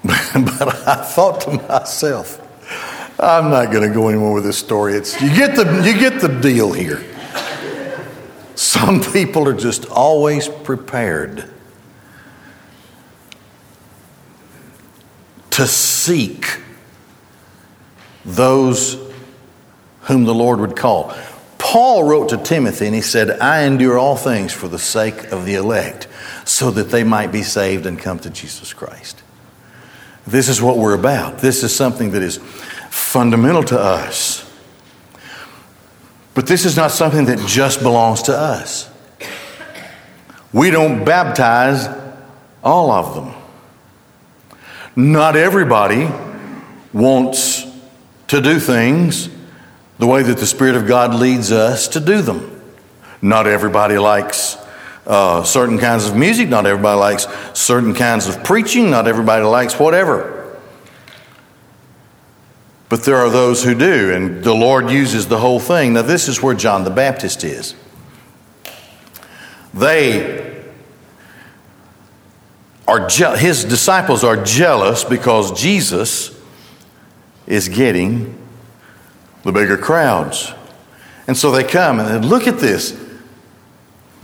but 0.33 0.87
I 0.87 1.03
thought 1.03 1.41
to 1.41 1.51
myself, 1.67 2.39
I'm 3.19 3.49
not 3.49 3.71
going 3.71 3.87
to 3.87 3.93
go 3.93 4.09
anymore 4.09 4.33
with 4.33 4.45
this 4.45 4.57
story. 4.57 4.93
It's, 4.93 5.21
you, 5.21 5.29
get 5.29 5.55
the, 5.55 5.83
you 5.85 5.99
get 5.99 6.21
the 6.21 6.39
deal 6.39 6.71
here. 6.71 7.03
Some 8.55 9.01
people 9.01 9.47
are 9.47 9.53
just 9.53 9.85
always 9.87 10.47
prepared 10.47 11.51
to 15.51 15.67
seek 15.67 16.61
those 18.25 18.97
whom 20.01 20.25
the 20.25 20.33
Lord 20.33 20.59
would 20.59 20.75
call. 20.75 21.13
Paul 21.57 22.03
wrote 22.03 22.29
to 22.29 22.37
Timothy 22.37 22.87
and 22.87 22.95
he 22.95 23.01
said, 23.01 23.39
I 23.39 23.63
endure 23.63 23.97
all 23.97 24.15
things 24.15 24.51
for 24.51 24.67
the 24.67 24.79
sake 24.79 25.31
of 25.31 25.45
the 25.45 25.55
elect, 25.55 26.07
so 26.43 26.71
that 26.71 26.89
they 26.89 27.03
might 27.03 27.31
be 27.31 27.43
saved 27.43 27.85
and 27.85 27.99
come 27.99 28.19
to 28.19 28.29
Jesus 28.29 28.73
Christ. 28.73 29.21
This 30.25 30.49
is 30.49 30.61
what 30.61 30.77
we're 30.77 30.95
about. 30.95 31.39
This 31.39 31.63
is 31.63 31.75
something 31.75 32.11
that 32.11 32.21
is 32.21 32.37
fundamental 32.89 33.63
to 33.65 33.79
us. 33.79 34.47
But 36.33 36.47
this 36.47 36.65
is 36.65 36.75
not 36.75 36.91
something 36.91 37.25
that 37.25 37.45
just 37.47 37.81
belongs 37.81 38.23
to 38.23 38.35
us. 38.35 38.89
We 40.53 40.71
don't 40.71 41.05
baptize 41.05 41.87
all 42.63 42.91
of 42.91 43.15
them. 43.15 43.33
Not 44.95 45.35
everybody 45.35 46.09
wants 46.93 47.60
to 48.31 48.39
do 48.39 48.61
things 48.61 49.27
the 49.99 50.07
way 50.07 50.23
that 50.23 50.37
the 50.37 50.47
Spirit 50.47 50.77
of 50.77 50.87
God 50.87 51.13
leads 51.13 51.51
us 51.51 51.89
to 51.89 51.99
do 51.99 52.21
them. 52.21 52.61
Not 53.21 53.45
everybody 53.45 53.97
likes 53.97 54.55
uh, 55.05 55.43
certain 55.43 55.77
kinds 55.77 56.07
of 56.07 56.15
music, 56.15 56.47
not 56.47 56.65
everybody 56.65 56.97
likes 56.97 57.27
certain 57.53 57.93
kinds 57.93 58.29
of 58.29 58.41
preaching, 58.41 58.89
not 58.89 59.05
everybody 59.05 59.43
likes 59.43 59.77
whatever. 59.77 60.57
But 62.87 63.03
there 63.03 63.17
are 63.17 63.29
those 63.29 63.65
who 63.65 63.75
do, 63.75 64.13
and 64.13 64.41
the 64.41 64.55
Lord 64.55 64.89
uses 64.89 65.27
the 65.27 65.39
whole 65.39 65.59
thing. 65.59 65.91
Now, 65.91 66.03
this 66.03 66.29
is 66.29 66.41
where 66.41 66.55
John 66.55 66.85
the 66.85 66.89
Baptist 66.89 67.43
is. 67.43 67.75
They 69.73 70.63
are, 72.87 73.09
je- 73.09 73.37
his 73.37 73.65
disciples 73.65 74.23
are 74.23 74.41
jealous 74.41 75.03
because 75.03 75.51
Jesus 75.51 76.40
is 77.51 77.67
getting 77.67 78.33
the 79.43 79.51
bigger 79.51 79.77
crowds. 79.77 80.53
And 81.27 81.35
so 81.35 81.51
they 81.51 81.65
come 81.65 81.99
and 81.99 82.23
look 82.23 82.47
at 82.47 82.59
this. 82.59 82.97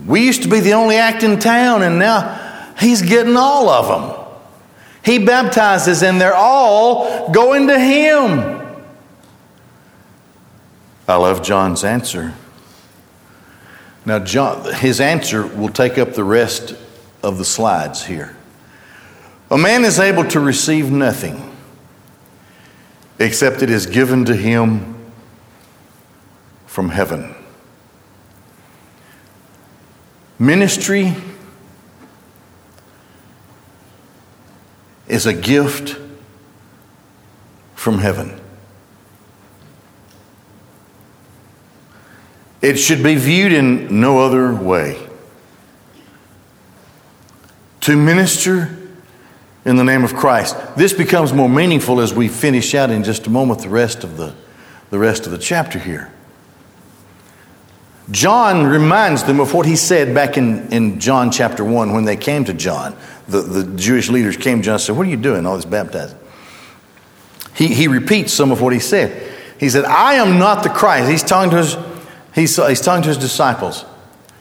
We 0.06 0.24
used 0.24 0.44
to 0.44 0.48
be 0.48 0.60
the 0.60 0.72
only 0.72 0.96
act 0.96 1.22
in 1.22 1.38
town, 1.38 1.82
and 1.82 1.98
now 1.98 2.72
he's 2.80 3.02
getting 3.02 3.36
all 3.36 3.68
of 3.68 3.86
them. 3.86 4.26
He 5.04 5.22
baptizes, 5.22 6.02
and 6.02 6.18
they're 6.18 6.34
all 6.34 7.30
going 7.30 7.66
to 7.66 7.78
him. 7.78 8.66
I 11.06 11.16
love 11.16 11.42
John's 11.42 11.84
answer. 11.84 12.32
Now, 14.06 14.20
John, 14.20 14.72
his 14.72 15.02
answer 15.02 15.46
will 15.46 15.68
take 15.68 15.98
up 15.98 16.14
the 16.14 16.24
rest 16.24 16.74
of 17.22 17.36
the 17.36 17.44
slides 17.44 18.06
here. 18.06 18.34
A 19.50 19.58
man 19.58 19.84
is 19.84 19.98
able 19.98 20.24
to 20.28 20.40
receive 20.40 20.90
nothing 20.90 21.47
except 23.18 23.62
it 23.62 23.70
is 23.70 23.86
given 23.86 24.24
to 24.26 24.36
him 24.36 24.94
from 26.66 26.90
heaven. 26.90 27.34
Ministry 30.38 31.14
is 35.08 35.26
a 35.26 35.32
gift 35.32 35.98
from 37.74 37.98
heaven. 37.98 38.40
It 42.60 42.76
should 42.76 43.02
be 43.02 43.14
viewed 43.14 43.52
in 43.52 44.00
no 44.00 44.18
other 44.18 44.54
way. 44.54 45.08
To 47.82 47.96
minister 47.96 48.77
in 49.64 49.76
the 49.76 49.84
name 49.84 50.04
of 50.04 50.14
Christ. 50.14 50.56
This 50.76 50.92
becomes 50.92 51.32
more 51.32 51.48
meaningful 51.48 52.00
as 52.00 52.14
we 52.14 52.28
finish 52.28 52.74
out 52.74 52.90
in 52.90 53.04
just 53.04 53.26
a 53.26 53.30
moment 53.30 53.60
the 53.60 53.68
rest 53.68 54.04
of 54.04 54.16
the, 54.16 54.34
the 54.90 54.98
rest 54.98 55.26
of 55.26 55.32
the 55.32 55.38
chapter 55.38 55.78
here. 55.78 56.12
John 58.10 58.66
reminds 58.66 59.24
them 59.24 59.38
of 59.38 59.52
what 59.52 59.66
he 59.66 59.76
said 59.76 60.14
back 60.14 60.38
in, 60.38 60.72
in 60.72 60.98
John 60.98 61.30
chapter 61.30 61.62
1 61.62 61.92
when 61.92 62.04
they 62.04 62.16
came 62.16 62.44
to 62.46 62.54
John. 62.54 62.96
The, 63.28 63.42
the 63.42 63.76
Jewish 63.76 64.08
leaders 64.08 64.36
came 64.36 64.58
to 64.58 64.64
John 64.64 64.74
and 64.74 64.82
said, 64.82 64.96
What 64.96 65.06
are 65.06 65.10
you 65.10 65.18
doing? 65.18 65.44
All 65.44 65.56
this 65.56 65.66
baptizing. 65.66 66.18
He, 67.54 67.68
he 67.68 67.88
repeats 67.88 68.32
some 68.32 68.50
of 68.50 68.62
what 68.62 68.72
he 68.72 68.78
said. 68.78 69.34
He 69.58 69.68
said, 69.68 69.84
I 69.84 70.14
am 70.14 70.38
not 70.38 70.62
the 70.62 70.70
Christ. 70.70 71.10
He's 71.10 71.22
talking 71.22 71.50
to 71.50 71.56
his, 71.56 71.76
he's, 72.34 72.56
he's 72.56 72.80
talking 72.80 73.02
to 73.02 73.08
his 73.08 73.18
disciples. 73.18 73.84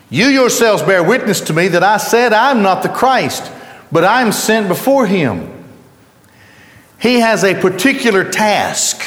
You 0.10 0.28
yourselves 0.28 0.84
bear 0.84 1.04
witness 1.04 1.42
to 1.42 1.54
me 1.54 1.68
that 1.70 1.84
I 1.84 1.98
said 1.98 2.32
I'm 2.32 2.62
not 2.62 2.84
the 2.84 2.90
Christ, 2.90 3.52
but 3.92 4.04
I'm 4.04 4.32
sent 4.32 4.68
before 4.68 5.06
him. 5.06 5.54
He 7.00 7.20
has 7.20 7.44
a 7.44 7.54
particular 7.60 8.30
task, 8.30 9.02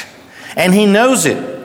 and 0.55 0.73
he 0.73 0.85
knows 0.85 1.25
it. 1.25 1.59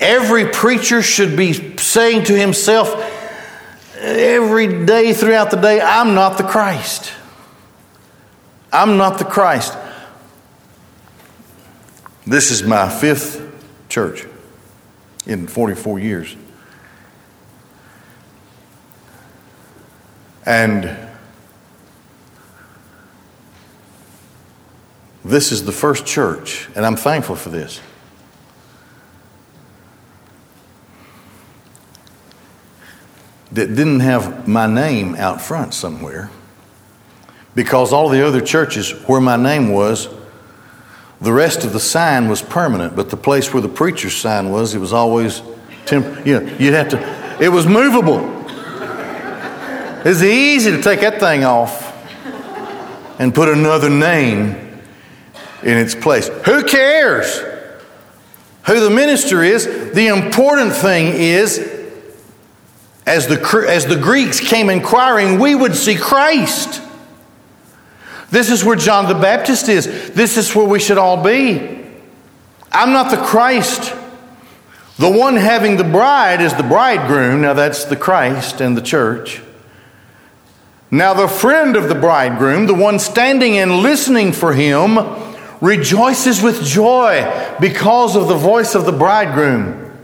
Every 0.00 0.46
preacher 0.48 1.02
should 1.02 1.36
be 1.36 1.76
saying 1.76 2.24
to 2.24 2.38
himself 2.38 2.94
every 3.98 4.84
day 4.86 5.12
throughout 5.12 5.50
the 5.50 5.58
day, 5.58 5.80
I'm 5.80 6.14
not 6.14 6.38
the 6.38 6.44
Christ. 6.44 7.12
I'm 8.72 8.96
not 8.96 9.18
the 9.18 9.24
Christ. 9.24 9.76
This 12.26 12.50
is 12.50 12.62
my 12.62 12.88
fifth 12.88 13.42
church 13.88 14.26
in 15.26 15.46
44 15.46 15.98
years. 15.98 16.36
And 20.50 20.96
this 25.24 25.52
is 25.52 25.64
the 25.64 25.70
first 25.70 26.04
church, 26.04 26.68
and 26.74 26.84
I'm 26.84 26.96
thankful 26.96 27.36
for 27.36 27.50
this. 27.50 27.80
that 33.52 33.66
didn't 33.74 33.98
have 33.98 34.46
my 34.46 34.66
name 34.66 35.16
out 35.16 35.40
front 35.40 35.74
somewhere 35.74 36.30
because 37.56 37.92
all 37.92 38.08
the 38.08 38.24
other 38.24 38.40
churches 38.40 38.92
where 39.08 39.20
my 39.20 39.34
name 39.34 39.72
was 39.72 40.08
the 41.20 41.32
rest 41.32 41.64
of 41.64 41.72
the 41.72 41.80
sign 41.80 42.28
was 42.28 42.42
permanent 42.42 42.94
but 42.94 43.10
the 43.10 43.16
place 43.16 43.52
where 43.52 43.60
the 43.60 43.68
preacher's 43.68 44.14
sign 44.16 44.52
was 44.52 44.72
it 44.72 44.78
was 44.78 44.92
always 44.92 45.42
temp- 45.84 46.24
you 46.24 46.38
know 46.38 46.56
you'd 46.60 46.74
have 46.74 46.88
to 46.88 47.42
it 47.42 47.48
was 47.48 47.66
movable 47.66 48.39
it's 50.04 50.22
easy 50.22 50.70
to 50.70 50.82
take 50.82 51.00
that 51.00 51.20
thing 51.20 51.44
off 51.44 51.88
and 53.18 53.34
put 53.34 53.48
another 53.48 53.90
name 53.90 54.82
in 55.62 55.76
its 55.76 55.94
place 55.94 56.28
who 56.46 56.64
cares 56.64 57.40
who 58.66 58.80
the 58.80 58.90
minister 58.90 59.42
is 59.42 59.66
the 59.92 60.08
important 60.08 60.72
thing 60.72 61.12
is 61.14 61.78
as 63.10 63.26
the, 63.26 63.66
as 63.68 63.86
the 63.86 63.96
Greeks 63.96 64.38
came 64.38 64.70
inquiring, 64.70 65.40
we 65.40 65.54
would 65.54 65.74
see 65.74 65.96
Christ. 65.96 66.80
This 68.30 68.50
is 68.50 68.64
where 68.64 68.76
John 68.76 69.08
the 69.08 69.20
Baptist 69.20 69.68
is. 69.68 70.12
This 70.12 70.36
is 70.36 70.54
where 70.54 70.66
we 70.66 70.78
should 70.78 70.98
all 70.98 71.22
be. 71.22 71.84
I'm 72.70 72.92
not 72.92 73.10
the 73.10 73.16
Christ. 73.16 73.96
The 74.98 75.10
one 75.10 75.34
having 75.34 75.76
the 75.76 75.84
bride 75.84 76.40
is 76.40 76.54
the 76.54 76.62
bridegroom. 76.62 77.40
Now 77.40 77.54
that's 77.54 77.84
the 77.84 77.96
Christ 77.96 78.60
and 78.60 78.76
the 78.76 78.82
church. 78.82 79.42
Now, 80.90 81.14
the 81.14 81.28
friend 81.28 81.76
of 81.76 81.88
the 81.88 81.94
bridegroom, 81.94 82.66
the 82.66 82.74
one 82.74 82.98
standing 82.98 83.58
and 83.58 83.76
listening 83.76 84.32
for 84.32 84.52
him, 84.52 84.98
rejoices 85.60 86.42
with 86.42 86.64
joy 86.64 87.54
because 87.60 88.16
of 88.16 88.26
the 88.26 88.34
voice 88.34 88.74
of 88.74 88.86
the 88.86 88.92
bridegroom. 88.92 89.96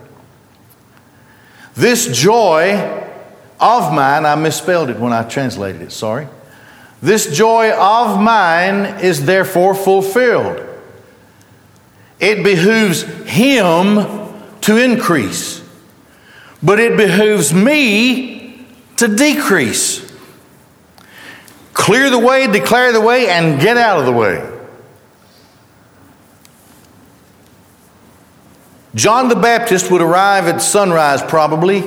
This 1.75 2.07
joy 2.07 3.03
of 3.59 3.93
mine, 3.93 4.25
I 4.25 4.37
misspelled 4.37 4.91
it 4.91 4.99
when 4.99 5.13
I 5.13 5.25
translated 5.25 5.83
it, 5.83 5.93
sorry. 5.93 6.29
This 7.03 7.37
joy 7.37 7.73
of 7.73 8.21
mine 8.21 9.01
is 9.01 9.27
therefore 9.27 9.75
fulfilled. 9.75 10.63
It 12.21 12.43
behooves 12.43 13.03
him 13.29 13.97
to 14.63 14.77
increase, 14.79 15.63
but 16.63 16.81
it 16.81 16.97
behooves 16.97 17.53
me 17.53 18.67
to 18.97 19.09
decrease. 19.09 20.06
Clear 21.77 22.09
the 22.09 22.19
way, 22.19 22.47
declare 22.47 22.91
the 22.91 23.03
way, 23.03 23.29
and 23.29 23.61
get 23.61 23.77
out 23.77 24.01
of 24.01 24.07
the 24.07 24.13
way. 24.13 24.43
John 28.95 29.29
the 29.29 29.37
Baptist 29.37 29.91
would 29.91 30.01
arrive 30.01 30.49
at 30.49 30.63
sunrise 30.63 31.23
probably, 31.23 31.85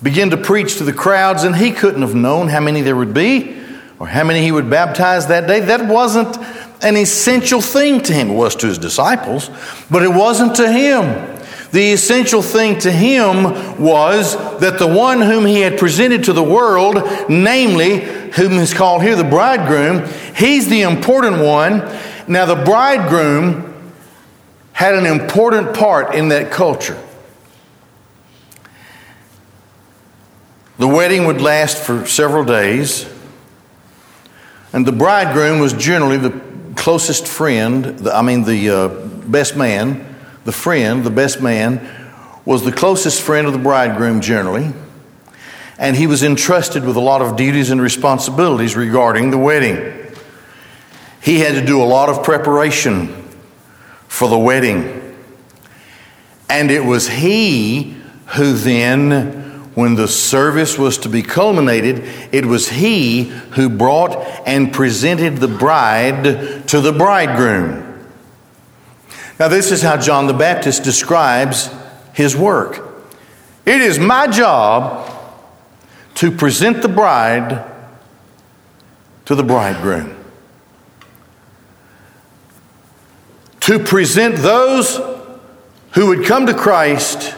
begin 0.00 0.30
to 0.30 0.36
preach 0.36 0.78
to 0.78 0.84
the 0.84 0.92
crowds, 0.92 1.42
and 1.42 1.56
he 1.56 1.72
couldn't 1.72 2.02
have 2.02 2.14
known 2.14 2.46
how 2.46 2.60
many 2.60 2.80
there 2.80 2.94
would 2.94 3.12
be 3.12 3.60
or 3.98 4.06
how 4.06 4.22
many 4.22 4.40
he 4.40 4.52
would 4.52 4.70
baptize 4.70 5.26
that 5.26 5.48
day. 5.48 5.58
That 5.58 5.86
wasn't 5.86 6.38
an 6.80 6.96
essential 6.96 7.60
thing 7.60 8.00
to 8.04 8.12
him. 8.12 8.30
It 8.30 8.34
was 8.34 8.54
to 8.56 8.68
his 8.68 8.78
disciples, 8.78 9.50
but 9.90 10.04
it 10.04 10.12
wasn't 10.12 10.54
to 10.56 10.70
him. 10.70 11.39
The 11.72 11.92
essential 11.92 12.42
thing 12.42 12.80
to 12.80 12.90
him 12.90 13.80
was 13.80 14.36
that 14.58 14.78
the 14.78 14.88
one 14.88 15.20
whom 15.20 15.46
he 15.46 15.60
had 15.60 15.78
presented 15.78 16.24
to 16.24 16.32
the 16.32 16.42
world, 16.42 16.96
namely, 17.28 18.00
whom 18.00 18.54
is 18.54 18.74
called 18.74 19.02
here 19.02 19.14
the 19.14 19.22
bridegroom, 19.22 20.08
he's 20.34 20.68
the 20.68 20.82
important 20.82 21.38
one. 21.38 21.78
Now, 22.26 22.46
the 22.46 22.56
bridegroom 22.64 23.92
had 24.72 24.94
an 24.94 25.06
important 25.06 25.76
part 25.76 26.14
in 26.14 26.30
that 26.30 26.50
culture. 26.50 27.00
The 30.78 30.88
wedding 30.88 31.26
would 31.26 31.40
last 31.40 31.78
for 31.78 32.06
several 32.06 32.42
days, 32.42 33.08
and 34.72 34.86
the 34.86 34.92
bridegroom 34.92 35.60
was 35.60 35.72
generally 35.74 36.16
the 36.16 36.40
closest 36.74 37.28
friend, 37.28 38.08
I 38.08 38.22
mean, 38.22 38.44
the 38.44 38.70
uh, 38.70 38.88
best 38.88 39.56
man 39.56 40.09
the 40.44 40.52
friend, 40.52 41.04
the 41.04 41.10
best 41.10 41.40
man, 41.40 41.80
was 42.44 42.64
the 42.64 42.72
closest 42.72 43.22
friend 43.22 43.46
of 43.46 43.52
the 43.52 43.58
bridegroom 43.58 44.20
generally, 44.20 44.72
and 45.78 45.96
he 45.96 46.06
was 46.06 46.22
entrusted 46.22 46.84
with 46.84 46.96
a 46.96 47.00
lot 47.00 47.22
of 47.22 47.36
duties 47.36 47.70
and 47.70 47.80
responsibilities 47.80 48.76
regarding 48.76 49.30
the 49.30 49.38
wedding. 49.38 50.14
He 51.22 51.40
had 51.40 51.54
to 51.54 51.64
do 51.64 51.82
a 51.82 51.84
lot 51.84 52.08
of 52.08 52.24
preparation 52.24 53.08
for 54.08 54.28
the 54.28 54.38
wedding. 54.38 55.16
And 56.48 56.70
it 56.70 56.84
was 56.84 57.08
he 57.08 57.96
who 58.36 58.54
then, 58.54 59.70
when 59.74 59.94
the 59.94 60.08
service 60.08 60.76
was 60.76 60.98
to 60.98 61.08
be 61.08 61.22
culminated, 61.22 62.04
it 62.32 62.44
was 62.44 62.68
he 62.68 63.24
who 63.24 63.68
brought 63.68 64.16
and 64.46 64.72
presented 64.72 65.36
the 65.36 65.48
bride 65.48 66.68
to 66.68 66.80
the 66.80 66.92
bridegroom. 66.92 67.89
Now, 69.40 69.48
this 69.48 69.72
is 69.72 69.80
how 69.80 69.96
John 69.96 70.26
the 70.26 70.34
Baptist 70.34 70.84
describes 70.84 71.70
his 72.12 72.36
work 72.36 72.86
it 73.64 73.80
is 73.80 73.98
my 73.98 74.26
job 74.26 75.10
to 76.16 76.30
present 76.30 76.82
the 76.82 76.88
bride 76.88 77.64
to 79.24 79.34
the 79.34 79.42
bridegroom, 79.42 80.14
to 83.60 83.78
present 83.78 84.36
those 84.36 85.00
who 85.92 86.08
would 86.08 86.26
come 86.26 86.44
to 86.44 86.54
Christ 86.54 87.34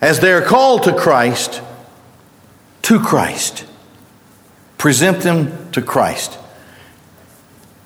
as 0.00 0.20
they 0.20 0.32
are 0.32 0.42
called 0.42 0.84
to 0.84 0.94
Christ 0.94 1.60
to 2.82 2.98
Christ. 2.98 3.66
Present 4.78 5.20
them 5.20 5.70
to 5.72 5.82
Christ. 5.82 6.38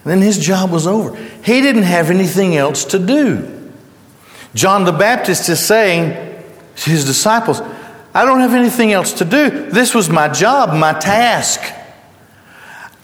And 0.05 0.12
then 0.12 0.21
his 0.21 0.38
job 0.38 0.71
was 0.71 0.87
over. 0.87 1.17
He 1.45 1.61
didn't 1.61 1.85
have 1.85 2.11
anything 2.11 2.57
else 2.57 2.85
to 2.87 2.99
do. 2.99 3.73
John 4.55 4.85
the 4.85 4.93
Baptist 4.93 5.49
is 5.49 5.65
saying 5.65 6.12
to 6.77 6.91
his 6.91 7.05
disciples, 7.05 7.61
I 8.15 8.25
don't 8.25 8.41
have 8.41 8.55
anything 8.55 8.93
else 8.93 9.15
to 9.15 9.25
do. 9.25 9.71
This 9.71 9.95
was 9.95 10.11
my 10.11 10.29
job, 10.29 10.77
my 10.79 10.93
task. 10.93 11.61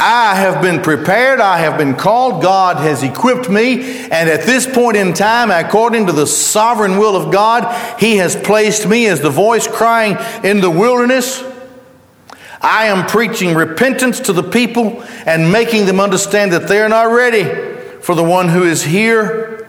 I 0.00 0.36
have 0.36 0.62
been 0.62 0.80
prepared, 0.80 1.40
I 1.40 1.58
have 1.58 1.76
been 1.76 1.96
called, 1.96 2.40
God 2.40 2.76
has 2.76 3.02
equipped 3.02 3.50
me, 3.50 3.80
and 3.80 4.28
at 4.30 4.42
this 4.42 4.64
point 4.64 4.96
in 4.96 5.12
time, 5.12 5.50
according 5.50 6.06
to 6.06 6.12
the 6.12 6.26
sovereign 6.26 6.98
will 6.98 7.16
of 7.16 7.32
God, 7.32 7.98
He 7.98 8.18
has 8.18 8.36
placed 8.36 8.86
me 8.86 9.06
as 9.06 9.20
the 9.20 9.30
voice 9.30 9.66
crying 9.66 10.16
in 10.44 10.60
the 10.60 10.70
wilderness. 10.70 11.42
I 12.60 12.86
am 12.86 13.06
preaching 13.06 13.54
repentance 13.54 14.20
to 14.20 14.32
the 14.32 14.42
people 14.42 15.02
and 15.26 15.52
making 15.52 15.86
them 15.86 16.00
understand 16.00 16.52
that 16.52 16.68
they 16.68 16.80
are 16.80 16.88
not 16.88 17.12
ready 17.12 17.44
for 18.00 18.14
the 18.14 18.24
one 18.24 18.48
who 18.48 18.64
is 18.64 18.82
here. 18.82 19.68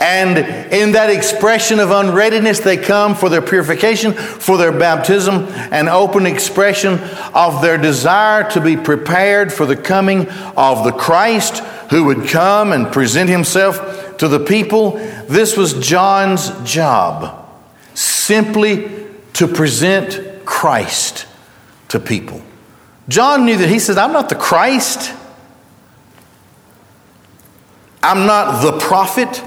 And 0.00 0.38
in 0.72 0.92
that 0.92 1.10
expression 1.10 1.80
of 1.80 1.90
unreadiness, 1.90 2.60
they 2.60 2.76
come 2.76 3.14
for 3.14 3.28
their 3.28 3.42
purification, 3.42 4.12
for 4.12 4.56
their 4.56 4.72
baptism, 4.72 5.46
an 5.72 5.88
open 5.88 6.24
expression 6.24 6.98
of 7.34 7.62
their 7.62 7.78
desire 7.78 8.48
to 8.52 8.60
be 8.60 8.76
prepared 8.76 9.52
for 9.52 9.66
the 9.66 9.76
coming 9.76 10.28
of 10.56 10.84
the 10.84 10.92
Christ 10.92 11.58
who 11.90 12.04
would 12.04 12.28
come 12.28 12.72
and 12.72 12.92
present 12.92 13.28
himself 13.28 14.16
to 14.18 14.28
the 14.28 14.40
people. 14.40 14.92
This 15.28 15.56
was 15.56 15.74
John's 15.74 16.50
job 16.62 17.48
simply 17.94 18.90
to 19.34 19.48
present 19.48 20.44
Christ 20.44 21.27
to 21.88 22.00
people. 22.00 22.42
John 23.08 23.46
knew 23.46 23.56
that 23.56 23.68
he 23.68 23.78
says, 23.78 23.96
I'm 23.96 24.12
not 24.12 24.28
the 24.28 24.34
Christ. 24.34 25.14
I'm 28.02 28.26
not 28.26 28.62
the 28.62 28.78
prophet. 28.78 29.42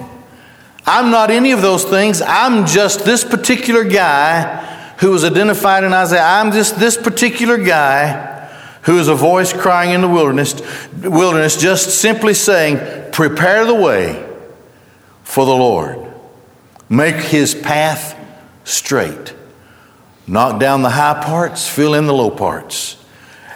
I'm 0.86 1.12
not 1.12 1.30
any 1.30 1.52
of 1.52 1.62
those 1.62 1.84
things. 1.84 2.22
I'm 2.22 2.66
just 2.66 3.06
this 3.06 3.24
particular 3.24 3.84
guy 3.84 4.68
who 5.00 5.12
was 5.12 5.24
identified 5.24 5.84
in 5.84 5.94
Isaiah. 5.94 6.24
I'm 6.24 6.52
just 6.52 6.80
this 6.80 6.98
particular 6.98 7.58
guy 7.58 8.30
who 8.84 8.98
is 8.98 9.08
a 9.08 9.16
voice 9.16 9.54
crying 9.54 9.92
in 9.92 10.02
the 10.02 10.08
wilderness, 10.08 10.60
wilderness 11.02 11.56
just 11.58 12.02
simply 12.02 12.34
saying, 12.34 13.12
Prepare 13.12 13.66
the 13.66 13.76
way 13.76 14.28
for 15.24 15.46
the 15.46 15.56
Lord. 15.56 16.12
Make 16.90 17.16
his 17.16 17.54
path 17.54 18.18
straight. 18.64 19.34
Knock 20.28 20.60
down 20.60 20.82
the 20.82 20.90
high 20.92 21.22
parts, 21.24 21.68
fill 21.68 21.94
in 21.94 22.08
the 22.08 22.14
low 22.14 22.30
parts, 22.30 22.98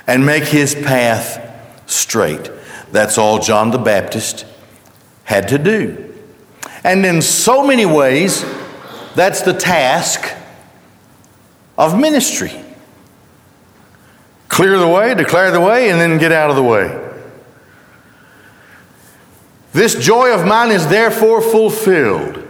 and 0.08 0.26
make 0.26 0.44
his 0.44 0.76
path 0.76 1.42
straight. 1.86 2.52
That's 2.92 3.18
all 3.18 3.40
John 3.40 3.72
the 3.72 3.78
Baptist 3.78 4.46
had 5.24 5.48
to 5.50 5.58
do. 5.58 6.14
And 6.84 7.06
in 7.06 7.22
so 7.22 7.66
many 7.66 7.86
ways, 7.86 8.46
that's 9.16 9.42
the 9.42 9.54
task 9.54 10.34
of 11.78 11.98
ministry. 11.98 12.54
Clear 14.48 14.78
the 14.78 14.88
way, 14.88 15.14
declare 15.16 15.52
the 15.52 15.62
way, 15.62 15.90
and 15.90 16.00
then 16.00 16.18
get 16.18 16.32
out 16.32 16.50
of 16.50 16.56
the 16.56 16.64
way. 16.64 17.02
This 19.74 19.96
joy 19.96 20.34
of 20.34 20.46
mine 20.46 20.72
is 20.72 20.88
therefore 20.88 21.42
fulfilled. 21.42 22.45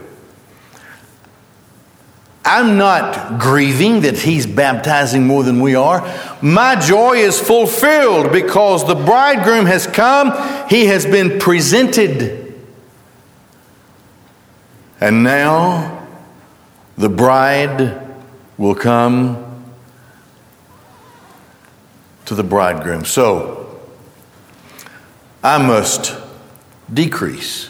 I'm 2.55 2.77
not 2.77 3.37
grieving 3.37 3.99
that 4.03 4.17
he's 4.17 4.45
baptizing 4.45 5.27
more 5.27 5.43
than 5.43 5.59
we 5.59 5.75
are. 5.75 5.99
My 6.41 6.77
joy 6.79 7.17
is 7.17 7.37
fulfilled 7.37 8.31
because 8.31 8.87
the 8.87 8.95
bridegroom 8.95 9.65
has 9.65 9.87
come, 9.87 10.31
he 10.69 10.85
has 10.85 11.05
been 11.05 11.37
presented. 11.37 12.55
And 15.01 15.21
now 15.21 16.07
the 16.97 17.09
bride 17.09 18.15
will 18.57 18.73
come 18.73 19.65
to 22.23 22.35
the 22.35 22.43
bridegroom. 22.43 23.03
So 23.03 23.81
I 25.43 25.57
must 25.57 26.15
decrease, 26.93 27.69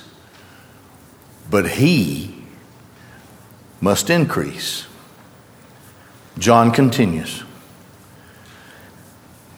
but 1.49 1.71
he 1.71 2.34
must 3.81 4.09
increase. 4.09 4.87
John 6.37 6.71
continues. 6.71 7.43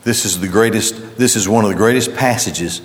This 0.03 0.25
is 0.25 0.39
the 0.39 0.47
greatest, 0.47 1.17
this 1.17 1.35
is 1.35 1.49
one 1.49 1.65
of 1.65 1.69
the 1.69 1.75
greatest 1.75 2.15
passages 2.15 2.81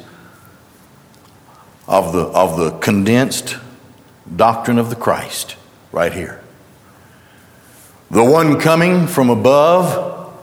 of 1.87 2.13
the, 2.13 2.23
of 2.23 2.57
the 2.57 2.71
condensed 2.79 3.57
doctrine 4.35 4.79
of 4.79 4.91
the 4.91 4.97
Christ 4.97 5.57
right 5.93 6.13
here. 6.13 6.43
The 8.11 8.25
one 8.25 8.61
coming 8.61 9.07
from 9.07 9.31
above 9.31 10.35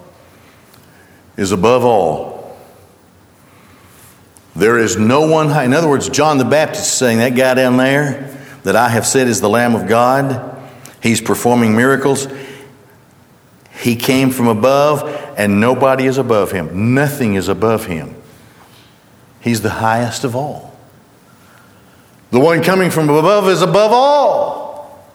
is 1.38 1.52
above 1.52 1.86
all. 1.86 2.58
There 4.56 4.78
is 4.78 4.98
no 4.98 5.28
one 5.28 5.50
high. 5.50 5.66
In 5.66 5.74
other 5.74 5.88
words, 5.88 6.10
John 6.10 6.38
the 6.38 6.46
Baptist 6.46 6.82
is 6.82 6.92
saying 6.92 7.20
that 7.20 7.36
guy 7.36 7.54
down 7.54 7.78
there 7.78 8.36
that 8.64 8.76
I 8.76 8.90
have 8.90 9.06
said 9.06 9.28
is 9.28 9.40
the 9.40 9.50
Lamb 9.50 9.76
of 9.76 9.88
God, 9.88 10.49
he's 11.02 11.22
performing 11.22 11.76
miracles. 11.76 12.28
He 13.80 13.96
came 13.96 14.32
from 14.32 14.48
above, 14.48 15.04
and 15.38 15.62
nobody 15.62 16.06
is 16.06 16.18
above 16.18 16.52
him. 16.52 16.94
Nothing 16.94 17.36
is 17.36 17.48
above 17.48 17.86
him. 17.86 18.16
He's 19.40 19.62
the 19.62 19.70
highest 19.70 20.24
of 20.24 20.36
all. 20.36 20.78
The 22.32 22.40
one 22.40 22.62
coming 22.62 22.92
from 22.92 23.10
above 23.10 23.48
is 23.48 23.62
above 23.62 23.92
all. 23.92 25.10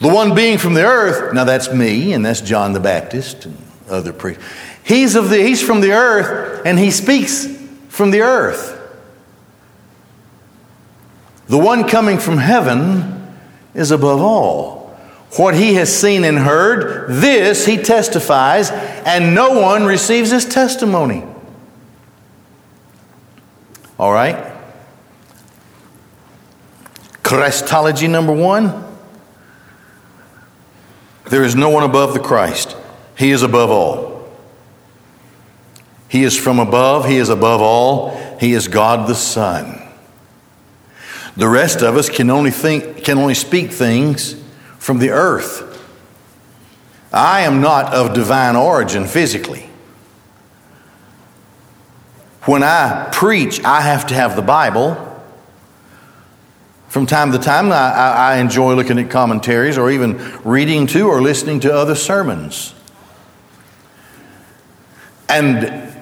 The 0.00 0.08
one 0.08 0.34
being 0.34 0.58
from 0.58 0.74
the 0.74 0.84
earth, 0.84 1.34
now 1.34 1.44
that's 1.44 1.72
me, 1.72 2.12
and 2.12 2.24
that's 2.24 2.40
John 2.40 2.72
the 2.72 2.80
Baptist 2.80 3.46
and 3.46 3.56
other 3.88 4.12
priests. 4.12 4.42
He's, 4.84 5.14
of 5.14 5.30
the, 5.30 5.38
he's 5.38 5.62
from 5.62 5.80
the 5.80 5.92
earth, 5.92 6.62
and 6.64 6.78
he 6.78 6.90
speaks 6.90 7.46
from 7.88 8.10
the 8.10 8.20
earth. 8.20 8.72
The 11.46 11.58
one 11.58 11.88
coming 11.88 12.18
from 12.18 12.38
heaven 12.38 13.13
is 13.74 13.90
above 13.90 14.20
all. 14.20 14.84
What 15.36 15.54
he 15.54 15.74
has 15.74 15.94
seen 15.94 16.24
and 16.24 16.38
heard, 16.38 17.08
this 17.10 17.66
he 17.66 17.76
testifies, 17.76 18.70
and 18.70 19.34
no 19.34 19.60
one 19.60 19.84
receives 19.84 20.30
his 20.30 20.44
testimony. 20.44 21.24
All 23.98 24.12
right? 24.12 24.52
Christology 27.22 28.06
number 28.06 28.32
one 28.32 28.84
there 31.26 31.42
is 31.42 31.56
no 31.56 31.70
one 31.70 31.82
above 31.84 32.12
the 32.12 32.20
Christ, 32.20 32.76
he 33.16 33.30
is 33.30 33.42
above 33.42 33.70
all. 33.70 34.14
He 36.08 36.22
is 36.22 36.38
from 36.38 36.60
above, 36.60 37.08
he 37.08 37.16
is 37.16 37.28
above 37.28 37.60
all, 37.60 38.10
he 38.38 38.52
is 38.52 38.68
God 38.68 39.08
the 39.08 39.14
Son. 39.14 39.83
The 41.36 41.48
rest 41.48 41.82
of 41.82 41.96
us 41.96 42.08
can 42.08 42.30
only 42.30 42.50
think 42.50 43.04
can 43.04 43.18
only 43.18 43.34
speak 43.34 43.72
things 43.72 44.40
from 44.78 44.98
the 44.98 45.10
earth. 45.10 45.70
I 47.12 47.42
am 47.42 47.60
not 47.60 47.94
of 47.94 48.14
divine 48.14 48.56
origin 48.56 49.06
physically. 49.06 49.68
When 52.42 52.62
I 52.62 53.08
preach, 53.12 53.62
I 53.64 53.80
have 53.80 54.06
to 54.08 54.14
have 54.14 54.36
the 54.36 54.42
Bible. 54.42 55.10
From 56.88 57.06
time 57.06 57.32
to 57.32 57.38
time, 57.38 57.72
I, 57.72 57.90
I, 57.90 58.36
enjoy 58.36 58.74
looking 58.74 58.98
at 59.00 59.10
commentaries 59.10 59.78
or 59.78 59.90
even 59.90 60.16
reading 60.44 60.86
to 60.88 61.08
or 61.08 61.20
listening 61.20 61.60
to 61.60 61.74
other 61.74 61.96
sermons. 61.96 62.74
And 65.28 65.93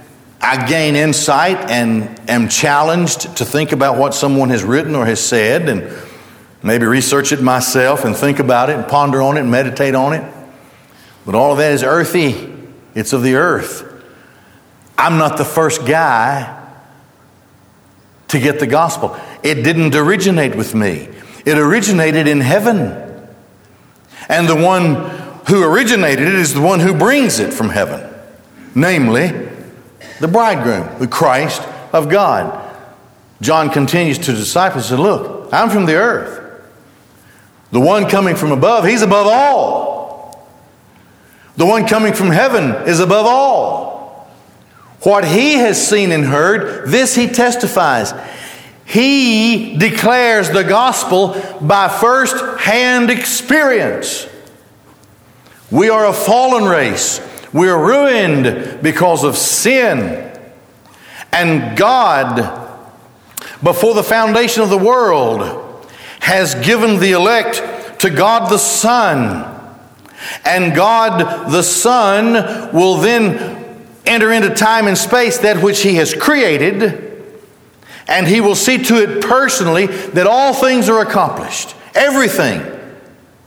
I 0.45 0.67
gain 0.67 0.97
insight 0.97 1.71
and 1.71 2.29
am 2.29 2.49
challenged 2.49 3.37
to 3.37 3.45
think 3.45 3.71
about 3.71 3.97
what 3.97 4.13
someone 4.13 4.51
has 4.51 4.65
written 4.65 4.97
or 4.97 5.07
has 5.07 5.25
said 5.25 5.69
and 5.69 5.97
maybe 6.65 6.85
research 6.85 7.31
it 7.31 7.41
myself 7.41 8.05
and 8.05 8.17
think 8.17 8.41
about 8.41 8.69
it 8.69 8.77
and 8.77 8.89
ponder 8.89 9.23
on 9.23 9.37
it 9.37 9.41
and 9.41 9.53
meditate 9.53 9.95
on 9.95 10.15
it. 10.15 10.35
But 11.25 11.37
all 11.37 11.53
of 11.53 11.59
that 11.59 11.73
is 11.73 11.85
earthy, 11.85 12.53
it's 12.93 13.13
of 13.13 13.23
the 13.23 13.37
earth. 13.37 13.89
I'm 14.99 15.17
not 15.17 15.39
the 15.39 15.45
first 15.45 15.87
guy 15.87 16.59
to 18.29 18.41
get 18.41 18.59
the 18.59 18.67
gospel. 18.67 19.17
It 19.45 19.63
didn't 19.63 19.95
originate 19.95 20.57
with 20.57 20.75
me, 20.75 21.09
it 21.47 21.57
originated 21.57 22.27
in 22.27 22.41
heaven. 22.41 22.99
And 24.29 24.49
the 24.49 24.57
one 24.57 24.95
who 25.47 25.63
originated 25.63 26.27
it 26.27 26.35
is 26.35 26.53
the 26.55 26.61
one 26.61 26.81
who 26.81 26.95
brings 26.95 27.39
it 27.39 27.53
from 27.53 27.69
heaven, 27.69 28.13
namely 28.75 29.52
the 30.23 30.29
bridegroom, 30.29 31.01
the 31.01 31.09
Christ 31.09 31.63
of 31.93 32.09
God. 32.09 32.77
John 33.41 33.71
continues 33.71 34.19
to 34.19 34.33
disciples 34.33 34.85
and 34.85 34.97
said, 34.97 35.03
Look, 35.03 35.53
I'm 35.53 35.69
from 35.69 35.85
the 35.85 35.97
earth. 35.97 36.39
The 37.73 37.81
one 37.81 38.09
coming 38.09 38.37
from 38.37 38.53
above, 38.53 38.87
he's 38.87 39.03
above 39.03 39.27
all. 39.27 40.49
The 41.57 41.67
one 41.67 41.89
coming 41.89 42.13
from 42.13 42.31
heaven 42.31 42.87
is 42.89 43.01
above 43.01 43.27
all. 43.27 44.31
What 45.01 45.25
he 45.25 45.55
has 45.55 45.89
seen 45.89 46.13
and 46.13 46.25
heard, 46.25 46.89
this 46.89 47.17
he 47.17 47.27
testifies. 47.27 48.15
He 48.85 49.77
declares 49.77 50.51
the 50.51 50.63
gospel 50.63 51.35
by 51.61 51.89
first 51.89 52.61
hand 52.61 53.11
experience. 53.11 54.29
We 55.69 55.89
are 55.89 56.07
a 56.07 56.13
fallen 56.13 56.63
race. 56.63 57.19
We 57.53 57.69
are 57.69 57.85
ruined 57.85 58.83
because 58.83 59.25
of 59.25 59.37
sin. 59.37 60.31
And 61.33 61.77
God, 61.77 62.37
before 63.63 63.95
the 63.95 64.03
foundation 64.03 64.63
of 64.63 64.71
the 64.71 64.79
world, 64.79 65.87
has 66.21 66.55
given 66.55 66.99
the 66.99 67.13
elect 67.13 68.01
to 68.01 68.11
God 68.11 68.51
the 68.51 68.59
Son. 68.59 69.49
And 70.45 70.75
God 70.75 71.51
the 71.51 71.63
Son 71.63 72.33
will 72.75 72.97
then 72.97 73.61
enter 74.07 74.33
into 74.33 74.51
time 74.51 74.87
and 74.87 74.97
space 74.97 75.39
that 75.39 75.63
which 75.63 75.83
He 75.83 75.97
has 75.97 76.15
created, 76.15 77.11
and 78.09 78.27
He 78.27 78.41
will 78.41 78.55
see 78.55 78.79
to 78.85 79.03
it 79.03 79.23
personally 79.23 79.87
that 79.87 80.27
all 80.27 80.55
things 80.55 80.89
are 80.89 81.01
accomplished. 81.01 81.75
Everything, 81.95 82.63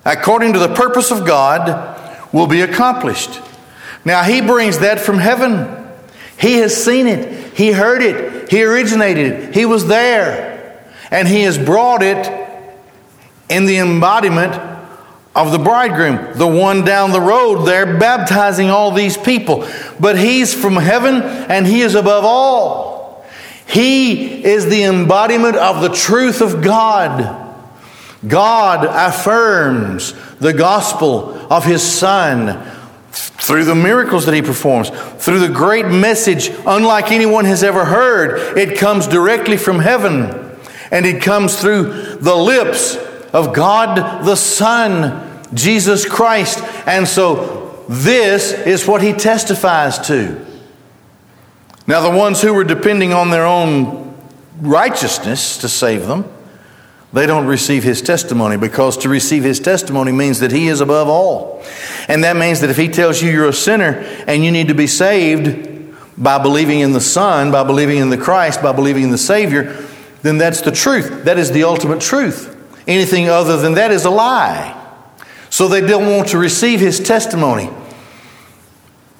according 0.05 0.53
to 0.53 0.59
the 0.59 0.73
purpose 0.73 1.11
of 1.11 1.25
God, 1.25 2.33
will 2.33 2.47
be 2.47 2.61
accomplished. 2.61 3.41
Now, 4.05 4.23
He 4.23 4.41
brings 4.41 4.79
that 4.79 4.99
from 4.99 5.17
heaven. 5.17 5.83
He 6.37 6.55
has 6.57 6.81
seen 6.81 7.07
it, 7.07 7.53
He 7.53 7.71
heard 7.71 8.01
it, 8.01 8.51
He 8.51 8.63
originated 8.63 9.31
it, 9.31 9.55
He 9.55 9.65
was 9.65 9.87
there, 9.87 10.85
and 11.11 11.27
He 11.27 11.41
has 11.41 11.57
brought 11.57 12.03
it 12.03 12.45
in 13.49 13.65
the 13.65 13.77
embodiment 13.77 14.53
of 15.35 15.51
the 15.51 15.59
bridegroom, 15.59 16.37
the 16.37 16.47
one 16.47 16.85
down 16.85 17.11
the 17.11 17.19
road 17.19 17.65
there 17.65 17.97
baptizing 17.99 18.69
all 18.69 18.91
these 18.91 19.17
people. 19.17 19.67
But 19.99 20.17
he's 20.17 20.53
from 20.53 20.75
heaven 20.77 21.21
and 21.21 21.67
he 21.67 21.81
is 21.81 21.93
above 21.93 22.23
all. 22.23 23.25
He 23.67 24.43
is 24.45 24.67
the 24.67 24.83
embodiment 24.83 25.57
of 25.57 25.81
the 25.81 25.89
truth 25.89 26.39
of 26.41 26.63
God. 26.63 27.41
God 28.25 28.85
affirms 28.85 30.13
the 30.37 30.53
gospel 30.53 31.35
of 31.51 31.65
his 31.65 31.83
Son 31.83 32.47
through 33.15 33.65
the 33.65 33.75
miracles 33.75 34.25
that 34.25 34.33
he 34.33 34.41
performs, 34.41 34.89
through 35.17 35.39
the 35.39 35.49
great 35.49 35.85
message, 35.85 36.49
unlike 36.65 37.11
anyone 37.11 37.45
has 37.45 37.63
ever 37.63 37.85
heard. 37.85 38.57
It 38.57 38.77
comes 38.77 39.07
directly 39.07 39.57
from 39.57 39.79
heaven 39.79 40.57
and 40.91 41.05
it 41.05 41.21
comes 41.21 41.59
through 41.59 42.17
the 42.17 42.35
lips 42.35 42.95
of 43.33 43.53
God 43.53 44.25
the 44.25 44.35
Son, 44.35 45.43
Jesus 45.53 46.07
Christ. 46.07 46.63
And 46.87 47.07
so 47.07 47.85
this 47.89 48.51
is 48.51 48.87
what 48.87 49.01
he 49.01 49.13
testifies 49.13 49.99
to. 50.07 50.45
Now, 51.87 52.01
the 52.01 52.17
ones 52.17 52.41
who 52.41 52.53
were 52.53 52.63
depending 52.63 53.13
on 53.13 53.29
their 53.29 53.45
own 53.45 54.15
righteousness 54.59 55.59
to 55.59 55.69
save 55.69 56.07
them, 56.07 56.25
they 57.15 57.25
don't 57.25 57.45
receive 57.45 57.85
his 57.85 58.01
testimony 58.01 58.57
because 58.57 58.97
to 58.97 59.07
receive 59.07 59.41
his 59.41 59.61
testimony 59.61 60.11
means 60.11 60.41
that 60.41 60.51
he 60.51 60.67
is 60.67 60.81
above 60.81 61.07
all. 61.07 61.63
And 62.09 62.25
that 62.25 62.35
means 62.35 62.59
that 62.59 62.69
if 62.69 62.75
he 62.75 62.89
tells 62.89 63.21
you 63.21 63.31
you're 63.31 63.47
a 63.47 63.53
sinner 63.53 64.03
and 64.27 64.43
you 64.43 64.51
need 64.51 64.67
to 64.67 64.73
be 64.73 64.85
saved 64.85 65.95
by 66.17 66.37
believing 66.39 66.81
in 66.81 66.91
the 66.91 66.99
Son, 66.99 67.53
by 67.53 67.63
believing 67.63 67.99
in 67.99 68.09
the 68.09 68.17
Christ, 68.17 68.61
by 68.61 68.73
believing 68.73 69.03
in 69.03 69.11
the 69.11 69.17
Savior, 69.17 69.87
then 70.23 70.37
that's 70.37 70.59
the 70.59 70.71
truth. 70.71 71.23
That 71.23 71.37
is 71.37 71.51
the 71.51 71.63
ultimate 71.63 72.01
truth. 72.01 72.53
Anything 72.85 73.29
other 73.29 73.55
than 73.55 73.75
that 73.75 73.91
is 73.91 74.03
a 74.03 74.09
lie. 74.09 74.81
So 75.49 75.69
they 75.69 75.79
don't 75.79 76.11
want 76.11 76.27
to 76.29 76.37
receive 76.37 76.81
his 76.81 76.99
testimony. 76.99 77.69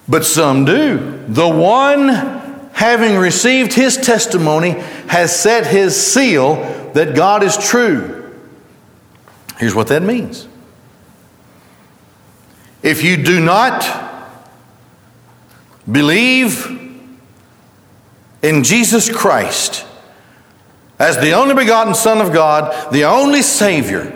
But 0.05 0.25
some 0.25 0.65
do. 0.65 1.23
The 1.29 1.47
one 1.47 2.44
having 2.76 3.16
received 3.16 3.72
his 3.74 3.96
testimony 3.96 4.72
has 5.08 5.34
set 5.34 5.66
his 5.66 5.96
seal 5.96 6.56
that 6.94 7.16
God 7.16 7.42
is 7.42 7.58
true. 7.58 8.38
Here's 9.58 9.74
what 9.74 9.88
that 9.88 10.04
means. 10.04 10.46
If 12.84 13.02
you 13.02 13.24
do 13.24 13.40
not 13.40 14.52
believe 15.90 16.68
in 18.42 18.64
Jesus 18.66 19.10
Christ, 19.10 19.86
as 21.00 21.18
the 21.20 21.32
only 21.32 21.56
begotten 21.56 21.96
Son 21.96 22.20
of 22.20 22.34
God, 22.34 22.92
the 22.92 23.06
only 23.06 23.42
Savior. 23.42 24.12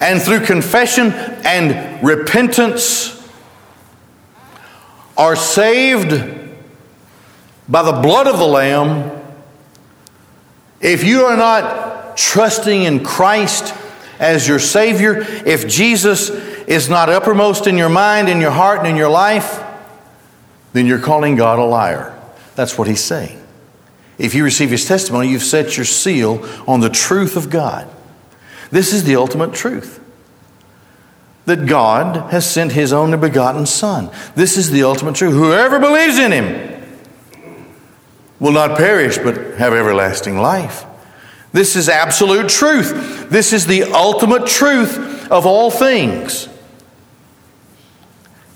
And 0.00 0.20
through 0.20 0.44
confession 0.44 1.12
and 1.12 2.04
repentance, 2.04 3.14
are 5.16 5.34
saved 5.34 6.37
by 7.68 7.82
the 7.82 7.92
blood 7.92 8.26
of 8.26 8.38
the 8.38 8.46
Lamb, 8.46 9.20
if 10.80 11.04
you 11.04 11.24
are 11.24 11.36
not 11.36 12.16
trusting 12.16 12.84
in 12.84 13.04
Christ 13.04 13.74
as 14.18 14.48
your 14.48 14.58
Savior, 14.58 15.24
if 15.44 15.68
Jesus 15.68 16.30
is 16.30 16.88
not 16.88 17.08
uppermost 17.08 17.66
in 17.66 17.76
your 17.76 17.88
mind, 17.88 18.28
in 18.28 18.40
your 18.40 18.50
heart, 18.50 18.80
and 18.80 18.88
in 18.88 18.96
your 18.96 19.10
life, 19.10 19.62
then 20.72 20.86
you're 20.86 20.98
calling 20.98 21.36
God 21.36 21.58
a 21.58 21.64
liar. 21.64 22.18
That's 22.54 22.78
what 22.78 22.88
he's 22.88 23.02
saying. 23.02 23.40
If 24.18 24.34
you 24.34 24.44
receive 24.44 24.70
his 24.70 24.84
testimony, 24.84 25.28
you've 25.28 25.42
set 25.42 25.76
your 25.76 25.86
seal 25.86 26.44
on 26.66 26.80
the 26.80 26.90
truth 26.90 27.36
of 27.36 27.50
God. 27.50 27.88
This 28.70 28.92
is 28.92 29.04
the 29.04 29.16
ultimate 29.16 29.54
truth 29.54 30.00
that 31.46 31.66
God 31.66 32.30
has 32.30 32.48
sent 32.48 32.72
his 32.72 32.92
only 32.92 33.16
begotten 33.16 33.64
Son. 33.64 34.10
This 34.34 34.56
is 34.56 34.70
the 34.70 34.82
ultimate 34.82 35.14
truth. 35.14 35.32
Whoever 35.32 35.78
believes 35.78 36.18
in 36.18 36.32
him 36.32 36.77
will 38.40 38.52
not 38.52 38.76
perish 38.76 39.18
but 39.18 39.36
have 39.56 39.72
everlasting 39.72 40.38
life. 40.38 40.84
This 41.52 41.76
is 41.76 41.88
absolute 41.88 42.48
truth. 42.48 43.30
This 43.30 43.52
is 43.52 43.66
the 43.66 43.84
ultimate 43.84 44.46
truth 44.46 45.30
of 45.30 45.46
all 45.46 45.70
things. 45.70 46.48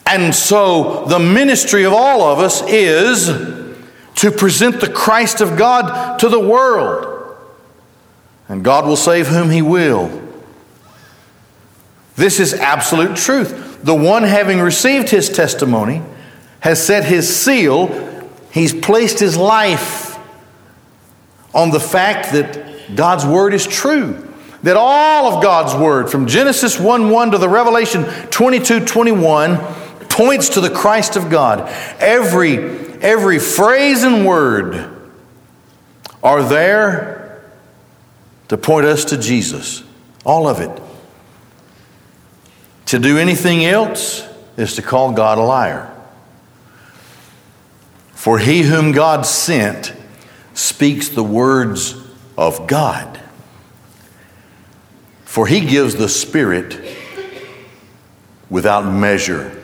And 0.07 0.35
so 0.35 1.07
the 1.07 1.19
ministry 1.19 1.85
of 1.85 1.93
all 1.93 2.23
of 2.23 2.39
us 2.39 2.63
is 2.67 3.27
to 4.17 4.31
present 4.31 4.81
the 4.81 4.91
Christ 4.93 5.41
of 5.41 5.57
God 5.57 6.19
to 6.21 6.29
the 6.29 6.41
world. 6.41 7.37
And 8.49 8.63
God 8.63 8.87
will 8.87 8.97
save 8.97 9.29
whom 9.29 9.49
He 9.49 9.63
will. 9.63 10.21
This 12.17 12.39
is 12.39 12.53
absolute 12.53 13.17
truth. 13.17 13.83
The 13.83 13.95
one 13.95 14.23
having 14.23 14.61
received 14.61 15.09
His 15.09 15.31
testimony 15.31 16.03
has 16.61 16.85
set 16.85 17.05
His 17.05 17.35
seal, 17.35 17.89
He's 18.53 18.75
placed 18.75 19.19
His 19.19 19.37
life 19.37 20.19
on 21.55 21.71
the 21.71 21.81
fact 21.81 22.33
that 22.33 22.95
God's 22.95 23.25
Word 23.25 23.55
is 23.55 23.67
true. 23.67 24.29
That 24.63 24.77
all 24.77 25.33
of 25.33 25.43
God's 25.43 25.75
Word, 25.75 26.11
from 26.11 26.27
Genesis 26.27 26.79
1 26.79 27.11
1 27.11 27.31
to 27.33 27.39
the 27.39 27.49
Revelation 27.49 28.05
22 28.31 28.85
21, 28.85 29.57
points 30.09 30.51
to 30.51 30.61
the 30.61 30.71
Christ 30.71 31.17
of 31.17 31.31
God. 31.31 31.69
Every, 31.99 32.59
every 33.01 33.39
phrase 33.39 34.05
and 34.05 34.27
word 34.27 34.91
are 36.23 36.43
there 36.43 37.43
to 38.49 38.59
point 38.59 38.87
us 38.87 39.07
to 39.07 39.17
Jesus. 39.17 39.83
All 40.25 40.47
of 40.47 40.61
it. 40.61 40.83
To 42.87 42.99
do 42.99 43.17
anything 43.17 43.65
else 43.65 44.29
is 44.59 44.77
to 44.77 44.83
call 44.83 45.13
God 45.13 45.39
a 45.39 45.43
liar. 45.43 45.91
For 48.23 48.39
he 48.39 48.63
whom 48.63 48.93
God 48.93 49.27
sent 49.27 49.93
speaks 50.55 51.09
the 51.09 51.25
words 51.25 51.97
of 52.39 52.69
God. 52.69 53.19
For 55.25 55.49
he 55.49 55.59
gives 55.59 55.97
the 55.97 56.09
Spirit 56.09 56.81
without 58.49 58.83
measure. 58.83 59.61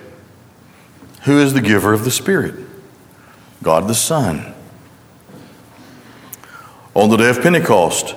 Who 1.22 1.38
is 1.38 1.54
the 1.54 1.60
giver 1.60 1.92
of 1.92 2.04
the 2.04 2.10
Spirit? 2.10 2.56
God 3.62 3.86
the 3.86 3.94
Son. 3.94 4.52
On 6.94 7.10
the 7.10 7.16
day 7.16 7.30
of 7.30 7.40
Pentecost, 7.40 8.16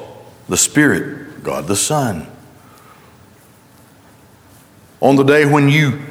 the 0.49 0.57
Spirit, 0.57 1.43
God 1.43 1.67
the 1.67 1.75
Son. 1.75 2.25
On 5.01 5.17
the 5.17 5.23
day 5.23 5.45
when 5.45 5.69
you 5.69 6.01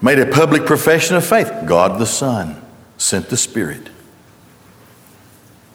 made 0.00 0.20
a 0.20 0.26
public 0.26 0.66
profession 0.66 1.16
of 1.16 1.26
faith, 1.26 1.50
God 1.66 1.98
the 1.98 2.06
Son 2.06 2.61
sent 3.02 3.28
the 3.28 3.36
Spirit. 3.36 3.88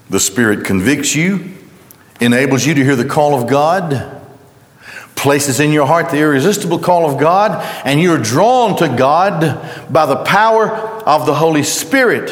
The 0.09 0.19
Spirit 0.19 0.65
convicts 0.65 1.15
you, 1.15 1.53
enables 2.21 2.65
you 2.65 2.73
to 2.73 2.83
hear 2.83 2.95
the 2.95 3.05
call 3.05 3.39
of 3.39 3.49
God 3.49 4.13
places 5.17 5.59
in 5.59 5.71
your 5.71 5.87
heart 5.87 6.11
the 6.11 6.19
irresistible 6.19 6.79
call 6.79 7.09
of 7.09 7.19
God, 7.19 7.61
and 7.83 7.99
you're 7.99 8.19
drawn 8.19 8.77
to 8.77 8.87
God 8.87 9.91
by 9.91 10.05
the 10.05 10.23
power 10.23 10.69
of 10.69 11.25
the 11.25 11.33
Holy 11.33 11.63
Spirit, 11.63 12.29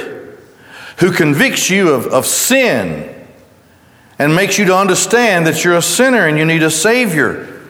who 0.99 1.11
convicts 1.11 1.69
you 1.69 1.89
of, 1.89 2.05
of 2.07 2.25
sin 2.25 3.11
and 4.17 4.35
makes 4.35 4.57
you 4.57 4.65
to 4.65 4.77
understand 4.77 5.45
that 5.45 5.63
you're 5.63 5.75
a 5.75 5.81
sinner 5.81 6.27
and 6.27 6.37
you 6.37 6.45
need 6.45 6.63
a 6.63 6.71
Savior, 6.71 7.63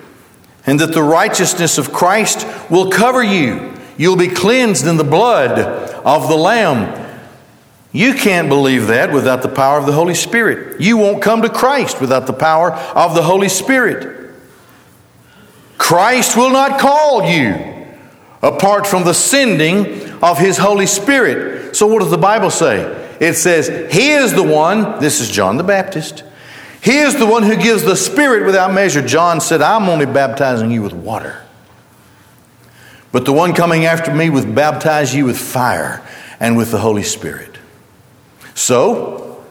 and 0.67 0.79
that 0.79 0.93
the 0.93 1.01
righteousness 1.01 1.77
of 1.77 1.91
Christ 1.91 2.45
will 2.69 2.91
cover 2.91 3.23
you. 3.23 3.73
You'll 3.97 4.17
be 4.17 4.27
cleansed 4.27 4.85
in 4.85 4.97
the 4.97 5.03
blood 5.03 5.57
of 5.57 6.27
the 6.27 6.35
Lamb. 6.35 7.04
You 7.95 8.13
can't 8.13 8.49
believe 8.49 8.87
that 8.87 9.13
without 9.13 9.41
the 9.41 9.47
power 9.47 9.79
of 9.79 9.85
the 9.85 9.93
Holy 9.93 10.15
Spirit. 10.15 10.81
You 10.81 10.97
won't 10.97 11.21
come 11.21 11.41
to 11.43 11.49
Christ 11.49 12.01
without 12.01 12.27
the 12.27 12.33
power 12.33 12.73
of 12.73 13.15
the 13.15 13.21
Holy 13.21 13.47
Spirit. 13.47 14.33
Christ 15.77 16.35
will 16.35 16.49
not 16.49 16.77
call 16.77 17.25
you 17.25 17.55
apart 18.41 18.85
from 18.85 19.05
the 19.05 19.13
sending 19.13 20.11
of 20.21 20.37
His 20.37 20.57
Holy 20.57 20.87
Spirit. 20.87 21.73
So, 21.73 21.87
what 21.87 22.01
does 22.01 22.11
the 22.11 22.17
Bible 22.17 22.51
say? 22.51 22.81
It 23.21 23.35
says, 23.35 23.69
He 23.93 24.09
is 24.09 24.33
the 24.33 24.43
one, 24.43 24.99
this 24.99 25.21
is 25.21 25.31
John 25.31 25.55
the 25.55 25.63
Baptist, 25.63 26.25
He 26.83 26.97
is 26.97 27.15
the 27.15 27.25
one 27.25 27.43
who 27.43 27.55
gives 27.55 27.83
the 27.83 27.95
Spirit 27.95 28.45
without 28.45 28.73
measure. 28.73 29.01
John 29.01 29.39
said, 29.39 29.61
I'm 29.61 29.87
only 29.87 30.05
baptizing 30.05 30.69
you 30.69 30.81
with 30.81 30.91
water. 30.91 31.45
But 33.13 33.23
the 33.23 33.31
one 33.31 33.53
coming 33.53 33.85
after 33.85 34.13
me 34.13 34.29
will 34.29 34.45
baptize 34.45 35.15
you 35.15 35.23
with 35.23 35.37
fire 35.37 36.05
and 36.41 36.57
with 36.57 36.71
the 36.71 36.79
Holy 36.79 37.03
Spirit. 37.03 37.54
So, 38.55 39.43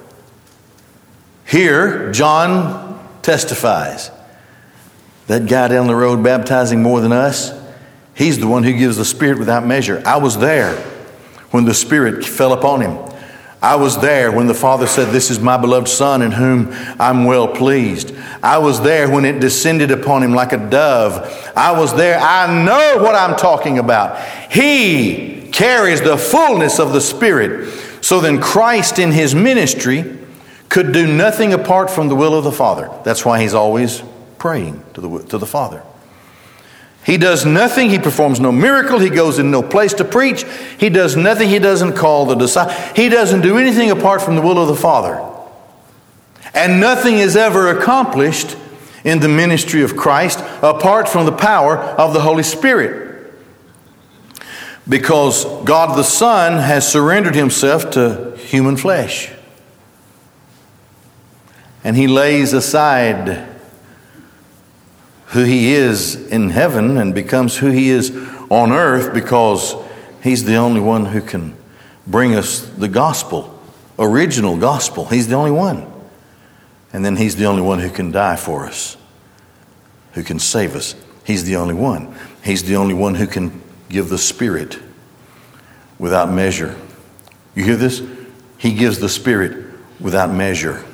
here, 1.46 2.10
John 2.10 3.06
testifies 3.22 4.10
that 5.26 5.46
guy 5.46 5.68
down 5.68 5.86
the 5.86 5.94
road 5.94 6.24
baptizing 6.24 6.82
more 6.82 7.00
than 7.00 7.12
us, 7.12 7.52
he's 8.14 8.38
the 8.38 8.48
one 8.48 8.64
who 8.64 8.72
gives 8.72 8.96
the 8.96 9.04
Spirit 9.04 9.38
without 9.38 9.66
measure. 9.66 10.02
I 10.04 10.16
was 10.16 10.38
there 10.38 10.76
when 11.50 11.64
the 11.64 11.74
Spirit 11.74 12.24
fell 12.24 12.52
upon 12.52 12.80
him. 12.80 12.98
I 13.62 13.76
was 13.76 13.98
there 13.98 14.30
when 14.32 14.46
the 14.46 14.54
Father 14.54 14.86
said, 14.86 15.10
This 15.10 15.30
is 15.30 15.38
my 15.38 15.56
beloved 15.56 15.88
Son 15.88 16.20
in 16.20 16.32
whom 16.32 16.68
I'm 17.00 17.24
well 17.24 17.48
pleased. 17.48 18.14
I 18.42 18.58
was 18.58 18.82
there 18.82 19.10
when 19.10 19.24
it 19.24 19.40
descended 19.40 19.90
upon 19.90 20.22
him 20.22 20.34
like 20.34 20.52
a 20.52 20.58
dove. 20.58 21.52
I 21.56 21.78
was 21.78 21.94
there. 21.94 22.18
I 22.18 22.64
know 22.64 23.02
what 23.02 23.14
I'm 23.14 23.36
talking 23.36 23.78
about. 23.78 24.20
He 24.50 25.48
carries 25.50 26.02
the 26.02 26.18
fullness 26.18 26.78
of 26.78 26.92
the 26.92 27.00
Spirit. 27.00 27.70
So 28.04 28.20
then, 28.20 28.38
Christ 28.38 28.98
in 28.98 29.12
his 29.12 29.34
ministry 29.34 30.04
could 30.68 30.92
do 30.92 31.06
nothing 31.06 31.54
apart 31.54 31.90
from 31.90 32.08
the 32.08 32.14
will 32.14 32.34
of 32.34 32.44
the 32.44 32.52
Father. 32.52 32.90
That's 33.02 33.24
why 33.24 33.40
he's 33.40 33.54
always 33.54 34.02
praying 34.36 34.84
to 34.92 35.00
the, 35.00 35.22
to 35.28 35.38
the 35.38 35.46
Father. 35.46 35.82
He 37.06 37.16
does 37.16 37.46
nothing. 37.46 37.88
He 37.88 37.98
performs 37.98 38.40
no 38.40 38.52
miracle. 38.52 38.98
He 38.98 39.08
goes 39.08 39.38
in 39.38 39.50
no 39.50 39.62
place 39.62 39.94
to 39.94 40.04
preach. 40.04 40.44
He 40.76 40.90
does 40.90 41.16
nothing. 41.16 41.48
He 41.48 41.58
doesn't 41.58 41.94
call 41.94 42.26
the 42.26 42.34
disciples. 42.34 42.76
He 42.94 43.08
doesn't 43.08 43.40
do 43.40 43.56
anything 43.56 43.90
apart 43.90 44.20
from 44.20 44.36
the 44.36 44.42
will 44.42 44.58
of 44.58 44.68
the 44.68 44.76
Father. 44.76 45.26
And 46.52 46.80
nothing 46.80 47.14
is 47.14 47.36
ever 47.36 47.68
accomplished 47.68 48.54
in 49.02 49.20
the 49.20 49.30
ministry 49.30 49.82
of 49.82 49.96
Christ 49.96 50.40
apart 50.62 51.08
from 51.08 51.24
the 51.24 51.32
power 51.32 51.78
of 51.78 52.12
the 52.12 52.20
Holy 52.20 52.42
Spirit. 52.42 53.03
Because 54.88 55.44
God 55.64 55.96
the 55.96 56.02
Son 56.02 56.58
has 56.58 56.90
surrendered 56.90 57.34
himself 57.34 57.90
to 57.92 58.36
human 58.36 58.76
flesh. 58.76 59.30
And 61.82 61.96
he 61.96 62.06
lays 62.06 62.52
aside 62.52 63.48
who 65.26 65.44
he 65.44 65.74
is 65.74 66.14
in 66.28 66.50
heaven 66.50 66.96
and 66.96 67.14
becomes 67.14 67.56
who 67.56 67.70
he 67.70 67.90
is 67.90 68.10
on 68.50 68.72
earth 68.72 69.12
because 69.12 69.74
he's 70.22 70.44
the 70.44 70.54
only 70.54 70.80
one 70.80 71.06
who 71.06 71.20
can 71.20 71.56
bring 72.06 72.34
us 72.34 72.60
the 72.60 72.88
gospel, 72.88 73.58
original 73.98 74.56
gospel. 74.56 75.06
He's 75.06 75.28
the 75.28 75.34
only 75.34 75.50
one. 75.50 75.90
And 76.92 77.04
then 77.04 77.16
he's 77.16 77.36
the 77.36 77.46
only 77.46 77.62
one 77.62 77.80
who 77.80 77.90
can 77.90 78.12
die 78.12 78.36
for 78.36 78.66
us, 78.66 78.96
who 80.12 80.22
can 80.22 80.38
save 80.38 80.76
us. 80.76 80.94
He's 81.24 81.44
the 81.44 81.56
only 81.56 81.74
one. 81.74 82.14
He's 82.44 82.62
the 82.62 82.76
only 82.76 82.94
one 82.94 83.16
who 83.16 83.26
can 83.26 83.63
give 83.94 84.08
the 84.08 84.18
Spirit 84.18 84.76
without 86.00 86.28
measure. 86.28 86.74
You 87.54 87.62
hear 87.62 87.76
this? 87.76 88.02
He 88.58 88.74
gives 88.74 88.98
the 88.98 89.08
Spirit 89.08 89.72
without 90.00 90.32
measure. 90.32 90.84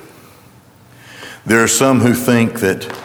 There 1.43 1.63
are 1.63 1.67
some 1.67 2.01
who 2.01 2.13
think 2.13 2.59
that 2.59 2.95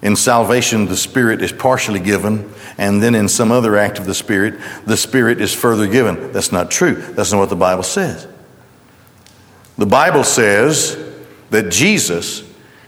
in 0.00 0.16
salvation, 0.16 0.86
the 0.86 0.96
Spirit 0.96 1.42
is 1.42 1.52
partially 1.52 2.00
given, 2.00 2.50
and 2.78 3.02
then 3.02 3.14
in 3.14 3.28
some 3.28 3.52
other 3.52 3.76
act 3.76 3.98
of 3.98 4.06
the 4.06 4.14
Spirit, 4.14 4.58
the 4.86 4.96
Spirit 4.96 5.42
is 5.42 5.52
further 5.52 5.86
given. 5.86 6.32
That's 6.32 6.50
not 6.50 6.70
true. 6.70 6.94
That's 6.94 7.32
not 7.32 7.38
what 7.38 7.50
the 7.50 7.56
Bible 7.56 7.82
says. 7.82 8.26
The 9.76 9.84
Bible 9.84 10.24
says 10.24 10.96
that 11.50 11.70
Jesus 11.70 12.44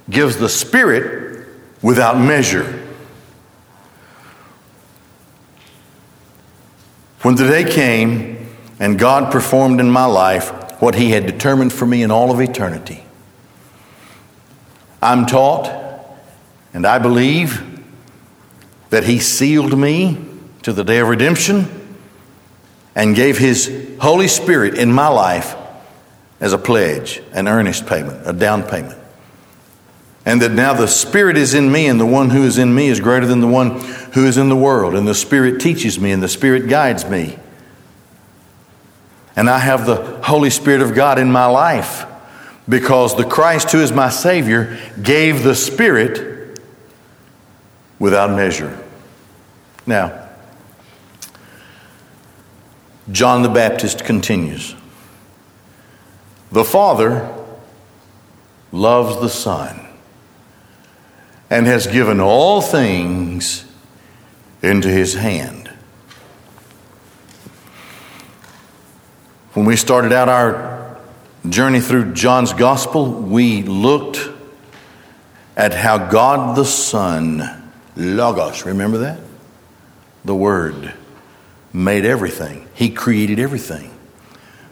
gives 0.08 0.38
the 0.38 0.48
Spirit 0.48 1.46
without 1.82 2.18
measure. 2.18 2.81
When 7.22 7.36
the 7.36 7.46
day 7.46 7.64
came 7.64 8.48
and 8.80 8.98
God 8.98 9.30
performed 9.30 9.78
in 9.78 9.88
my 9.90 10.06
life 10.06 10.50
what 10.82 10.96
He 10.96 11.10
had 11.10 11.24
determined 11.24 11.72
for 11.72 11.86
me 11.86 12.02
in 12.02 12.10
all 12.10 12.32
of 12.32 12.40
eternity. 12.40 13.04
I'm 15.00 15.26
taught 15.26 15.82
and 16.74 16.86
I 16.86 16.98
believe 16.98 17.62
that 18.90 19.04
He 19.04 19.20
sealed 19.20 19.78
me 19.78 20.18
to 20.62 20.72
the 20.72 20.82
day 20.82 20.98
of 20.98 21.08
redemption 21.08 21.66
and 22.94 23.14
gave 23.14 23.38
His 23.38 23.96
Holy 24.00 24.28
Spirit 24.28 24.74
in 24.74 24.92
my 24.92 25.08
life 25.08 25.54
as 26.40 26.52
a 26.52 26.58
pledge, 26.58 27.22
an 27.32 27.46
earnest 27.46 27.86
payment, 27.86 28.26
a 28.26 28.32
down 28.32 28.64
payment. 28.64 29.01
And 30.24 30.40
that 30.40 30.52
now 30.52 30.72
the 30.72 30.86
Spirit 30.86 31.36
is 31.36 31.52
in 31.52 31.72
me, 31.72 31.86
and 31.86 32.00
the 32.00 32.06
one 32.06 32.30
who 32.30 32.44
is 32.44 32.58
in 32.58 32.74
me 32.74 32.88
is 32.88 33.00
greater 33.00 33.26
than 33.26 33.40
the 33.40 33.48
one 33.48 33.80
who 34.12 34.24
is 34.24 34.36
in 34.36 34.48
the 34.48 34.56
world. 34.56 34.94
And 34.94 35.06
the 35.06 35.14
Spirit 35.14 35.60
teaches 35.60 35.98
me, 35.98 36.12
and 36.12 36.22
the 36.22 36.28
Spirit 36.28 36.68
guides 36.68 37.04
me. 37.04 37.38
And 39.34 39.50
I 39.50 39.58
have 39.58 39.86
the 39.86 39.96
Holy 40.22 40.50
Spirit 40.50 40.82
of 40.82 40.94
God 40.94 41.18
in 41.18 41.32
my 41.32 41.46
life 41.46 42.04
because 42.68 43.16
the 43.16 43.24
Christ 43.24 43.72
who 43.72 43.80
is 43.80 43.90
my 43.90 44.10
Savior 44.10 44.78
gave 45.02 45.42
the 45.42 45.54
Spirit 45.54 46.60
without 47.98 48.30
measure. 48.30 48.78
Now, 49.86 50.28
John 53.10 53.42
the 53.42 53.48
Baptist 53.48 54.04
continues 54.04 54.76
The 56.52 56.64
Father 56.64 57.34
loves 58.70 59.20
the 59.20 59.28
Son 59.28 59.88
and 61.52 61.66
has 61.66 61.86
given 61.86 62.18
all 62.18 62.62
things 62.62 63.66
into 64.62 64.88
his 64.88 65.12
hand. 65.12 65.68
When 69.52 69.66
we 69.66 69.76
started 69.76 70.14
out 70.14 70.30
our 70.30 70.96
journey 71.46 71.80
through 71.80 72.14
John's 72.14 72.54
Gospel, 72.54 73.12
we 73.12 73.64
looked 73.64 74.30
at 75.54 75.74
how 75.74 75.98
God 75.98 76.56
the 76.56 76.64
Son, 76.64 77.70
Logos, 77.96 78.64
remember 78.64 78.96
that? 78.98 79.20
The 80.24 80.34
Word, 80.34 80.94
made 81.70 82.06
everything. 82.06 82.66
He 82.72 82.88
created 82.88 83.38
everything. 83.38 83.90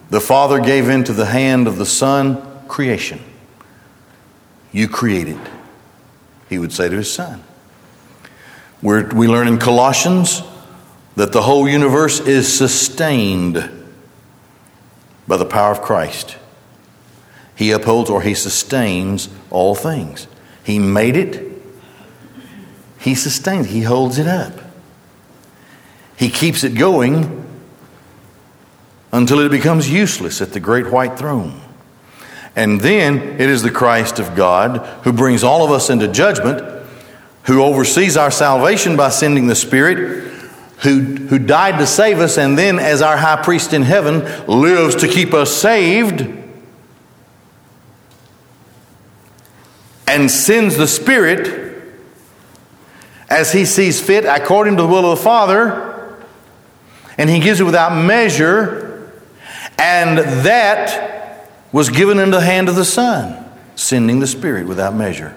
The 0.09 0.19
Father 0.19 0.59
gave 0.59 0.89
into 0.89 1.13
the 1.13 1.27
hand 1.27 1.67
of 1.67 1.77
the 1.77 1.85
Son 1.85 2.41
creation. 2.67 3.21
You 4.71 4.87
created, 4.87 5.37
he 6.51 6.59
would 6.59 6.73
say 6.73 6.89
to 6.89 6.97
his 6.97 7.11
Son. 7.11 7.41
We're, 8.81 9.07
we 9.15 9.29
learn 9.29 9.47
in 9.47 9.57
Colossians 9.57 10.43
that 11.15 11.31
the 11.31 11.43
whole 11.43 11.65
universe 11.67 12.19
is 12.19 12.53
sustained 12.53 13.69
by 15.29 15.37
the 15.37 15.45
power 15.45 15.71
of 15.71 15.81
Christ. 15.81 16.35
He 17.55 17.71
upholds 17.71 18.09
or 18.09 18.21
he 18.21 18.33
sustains 18.33 19.29
all 19.49 19.75
things. 19.75 20.27
He 20.61 20.77
made 20.77 21.15
it, 21.15 21.53
he 22.99 23.15
sustains, 23.15 23.67
he 23.67 23.83
holds 23.83 24.17
it 24.17 24.27
up. 24.27 24.53
He 26.17 26.29
keeps 26.29 26.65
it 26.65 26.75
going 26.75 27.47
until 29.13 29.39
it 29.39 29.51
becomes 29.51 29.89
useless 29.89 30.41
at 30.41 30.51
the 30.51 30.59
great 30.59 30.91
white 30.91 31.17
throne. 31.17 31.60
And 32.55 32.81
then 32.81 33.17
it 33.39 33.49
is 33.49 33.63
the 33.63 33.71
Christ 33.71 34.19
of 34.19 34.35
God 34.35 34.85
who 35.03 35.13
brings 35.13 35.43
all 35.43 35.63
of 35.63 35.71
us 35.71 35.89
into 35.89 36.07
judgment, 36.07 36.61
who 37.43 37.63
oversees 37.63 38.17
our 38.17 38.31
salvation 38.31 38.97
by 38.97 39.09
sending 39.09 39.47
the 39.47 39.55
Spirit, 39.55 40.29
who, 40.79 40.99
who 40.99 41.39
died 41.39 41.79
to 41.79 41.87
save 41.87 42.19
us, 42.19 42.37
and 42.37 42.57
then, 42.57 42.77
as 42.77 43.01
our 43.01 43.15
high 43.15 43.41
priest 43.41 43.73
in 43.73 43.83
heaven, 43.83 44.19
lives 44.47 44.95
to 44.97 45.07
keep 45.07 45.33
us 45.33 45.53
saved, 45.53 46.27
and 50.07 50.29
sends 50.29 50.75
the 50.75 50.87
Spirit 50.87 51.69
as 53.29 53.53
he 53.53 53.63
sees 53.63 54.01
fit 54.01 54.25
according 54.25 54.75
to 54.75 54.81
the 54.81 54.87
will 54.87 55.09
of 55.09 55.17
the 55.17 55.23
Father, 55.23 56.17
and 57.17 57.29
he 57.29 57.39
gives 57.39 57.61
it 57.61 57.63
without 57.63 57.95
measure, 57.95 59.09
and 59.77 60.17
that 60.17 61.20
was 61.71 61.89
given 61.89 62.19
into 62.19 62.37
the 62.37 62.45
hand 62.45 62.69
of 62.69 62.75
the 62.75 62.85
Son, 62.85 63.45
sending 63.75 64.19
the 64.19 64.27
Spirit 64.27 64.67
without 64.67 64.93
measure. 64.93 65.35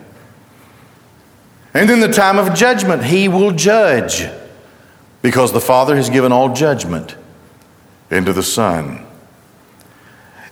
And 1.72 1.90
in 1.90 2.00
the 2.00 2.08
time 2.08 2.38
of 2.38 2.54
judgment, 2.54 3.04
he 3.04 3.28
will 3.28 3.52
judge 3.52 4.28
because 5.22 5.52
the 5.52 5.60
Father 5.60 5.96
has 5.96 6.10
given 6.10 6.32
all 6.32 6.54
judgment 6.54 7.16
into 8.10 8.32
the 8.32 8.42
Son. 8.42 9.04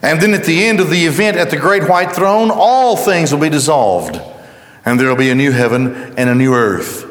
And 0.01 0.21
then 0.21 0.33
at 0.33 0.43
the 0.43 0.65
end 0.65 0.81
of 0.81 0.89
the 0.89 1.05
event 1.05 1.37
at 1.37 1.49
the 1.49 1.57
great 1.57 1.87
white 1.87 2.11
throne, 2.11 2.51
all 2.51 2.97
things 2.97 3.31
will 3.31 3.39
be 3.39 3.49
dissolved, 3.49 4.19
and 4.85 4.99
there 4.99 5.07
will 5.07 5.15
be 5.15 5.29
a 5.29 5.35
new 5.35 5.51
heaven 5.51 6.13
and 6.17 6.29
a 6.29 6.35
new 6.35 6.53
earth. 6.53 7.09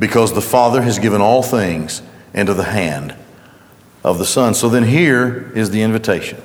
Because 0.00 0.32
the 0.32 0.40
Father 0.40 0.82
has 0.82 0.98
given 0.98 1.20
all 1.20 1.42
things 1.42 2.02
into 2.34 2.54
the 2.54 2.64
hand 2.64 3.14
of 4.02 4.18
the 4.18 4.24
Son. 4.24 4.54
So 4.54 4.68
then 4.68 4.84
here 4.84 5.52
is 5.54 5.70
the 5.70 5.82
invitation. 5.82 6.42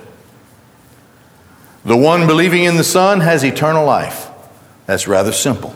The 1.85 1.95
one 1.95 2.25
believing 2.25 2.63
in 2.63 2.77
the 2.77 2.83
Son 2.83 3.19
has 3.19 3.43
eternal 3.43 3.85
life. 3.85 4.27
That's 4.87 5.07
rather 5.07 5.31
simple. 5.31 5.75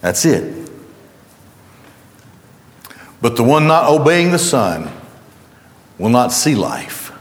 That's 0.00 0.24
it. 0.24 0.70
But 3.22 3.36
the 3.36 3.44
one 3.44 3.66
not 3.66 3.88
obeying 3.88 4.32
the 4.32 4.38
Son 4.38 4.90
will 5.98 6.10
not 6.10 6.32
see 6.32 6.56
life, 6.56 7.12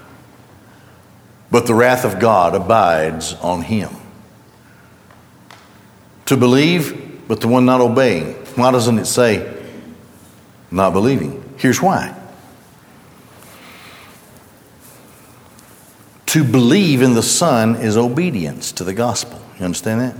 but 1.52 1.68
the 1.68 1.76
wrath 1.76 2.04
of 2.04 2.20
God 2.20 2.56
abides 2.56 3.36
on 3.36 3.62
him. 3.62 3.89
To 6.26 6.36
believe, 6.36 7.22
but 7.28 7.41
the 7.41 7.48
one 7.48 7.66
not 7.66 7.80
obeying. 7.80 8.34
Why 8.56 8.72
doesn't 8.72 8.98
it 8.98 9.06
say 9.06 9.64
not 10.72 10.94
believing? 10.94 11.44
Here's 11.58 11.82
why. 11.82 12.20
To 16.34 16.43
believe 16.43 17.03
in 17.03 17.13
the 17.13 17.21
Son 17.21 17.75
is 17.75 17.95
obedience 17.95 18.71
to 18.71 18.84
the 18.84 18.91
gospel. 18.91 19.39
You 19.59 19.65
understand 19.65 20.01
that? 20.01 20.15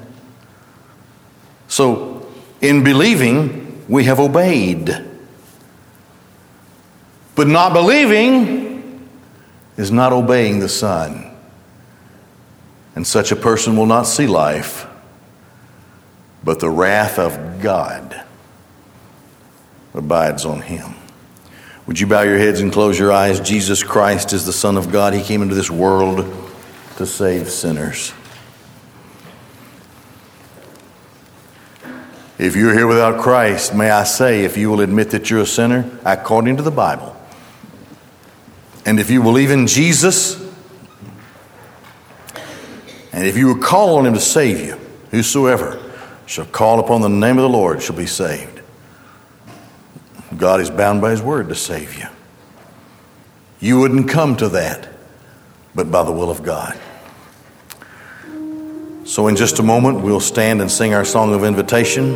So, 1.68 2.32
in 2.62 2.84
believing, 2.84 3.84
we 3.90 4.04
have 4.04 4.20
obeyed. 4.20 4.96
But 7.34 7.48
not 7.48 7.74
believing 7.74 9.10
is 9.76 9.90
not 9.90 10.14
obeying 10.14 10.60
the 10.60 10.70
Son. 10.70 11.36
And 12.96 13.08
such 13.08 13.32
a 13.32 13.36
person 13.36 13.76
will 13.76 13.88
not 13.88 14.04
see 14.04 14.28
life, 14.28 14.86
but 16.44 16.60
the 16.60 16.70
wrath 16.70 17.18
of 17.18 17.60
God 17.60 18.24
abides 19.96 20.46
on 20.46 20.62
him. 20.62 20.94
Would 21.86 22.00
you 22.00 22.08
bow 22.08 22.22
your 22.22 22.38
heads 22.38 22.62
and 22.62 22.72
close 22.72 22.98
your 22.98 23.12
eyes? 23.12 23.42
Jesus 23.42 23.84
Christ 23.84 24.32
is 24.32 24.46
the 24.46 24.54
Son 24.54 24.78
of 24.78 24.92
God. 24.92 25.14
He 25.14 25.22
came 25.22 25.42
into 25.42 25.56
this 25.56 25.70
world 25.70 26.26
to 26.98 27.06
save 27.06 27.50
sinners. 27.50 28.14
If 32.40 32.56
you're 32.56 32.74
here 32.74 32.88
without 32.88 33.22
Christ, 33.22 33.76
may 33.76 33.90
I 33.90 34.06
say, 34.06 34.46
if 34.46 34.58
you 34.58 34.70
will 34.70 34.82
admit 34.82 35.12
that 35.12 35.30
you're 35.30 35.42
a 35.42 35.46
sinner, 35.46 35.90
according 36.06 36.58
to 36.58 36.64
the 36.64 36.72
Bible, 36.72 37.16
and 38.86 39.00
if 39.00 39.10
you 39.10 39.22
believe 39.22 39.52
in 39.52 39.68
Jesus, 39.68 40.42
and 43.12 43.28
if 43.28 43.38
you 43.38 43.48
will 43.48 43.62
call 43.62 43.98
on 43.98 44.06
him 44.06 44.14
to 44.14 44.20
save 44.20 44.60
you, 44.60 44.80
whosoever 45.12 45.82
shall 46.26 46.46
call 46.46 46.80
upon 46.80 47.02
the 47.02 47.10
name 47.10 47.38
of 47.38 47.44
the 47.44 47.50
Lord 47.50 47.82
shall 47.82 47.96
be 47.96 48.08
saved. 48.08 48.53
God 50.44 50.60
is 50.60 50.70
bound 50.70 51.00
by 51.00 51.12
his 51.12 51.22
word 51.22 51.48
to 51.48 51.56
save 51.56 51.98
you. 51.98 52.06
You 53.62 53.80
wouldn't 53.80 54.10
come 54.10 54.36
to 54.36 54.50
that 54.50 54.90
but 55.74 55.90
by 55.90 56.04
the 56.04 56.12
will 56.12 56.30
of 56.30 56.44
God. 56.44 56.78
So, 59.06 59.30
in 59.30 59.38
just 59.38 59.60
a 59.60 59.64
moment, 59.64 60.02
we'll 60.02 60.20
stand 60.20 60.60
and 60.60 60.70
sing 60.70 60.94
our 60.94 61.06
song 61.06 61.34
of 61.34 61.46
invitation. 61.46 62.14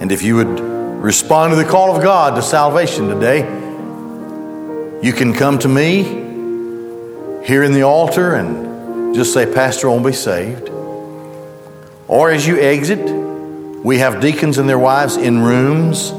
And 0.00 0.12
if 0.12 0.22
you 0.22 0.36
would 0.36 0.60
respond 0.60 1.50
to 1.50 1.56
the 1.56 1.64
call 1.64 1.96
of 1.96 2.04
God 2.04 2.36
to 2.36 2.42
salvation 2.42 3.08
today, 3.08 3.40
you 5.02 5.12
can 5.12 5.34
come 5.34 5.58
to 5.58 5.68
me 5.68 6.04
here 7.44 7.64
in 7.64 7.72
the 7.72 7.82
altar 7.82 8.36
and 8.36 9.12
just 9.12 9.32
say, 9.32 9.52
Pastor, 9.52 9.88
I 9.88 9.90
won't 9.90 10.06
be 10.06 10.12
saved. 10.12 10.68
Or 12.06 12.30
as 12.30 12.46
you 12.46 12.60
exit, 12.60 13.04
we 13.84 13.98
have 13.98 14.20
deacons 14.20 14.58
and 14.58 14.68
their 14.68 14.78
wives 14.78 15.16
in 15.16 15.42
rooms 15.42 16.12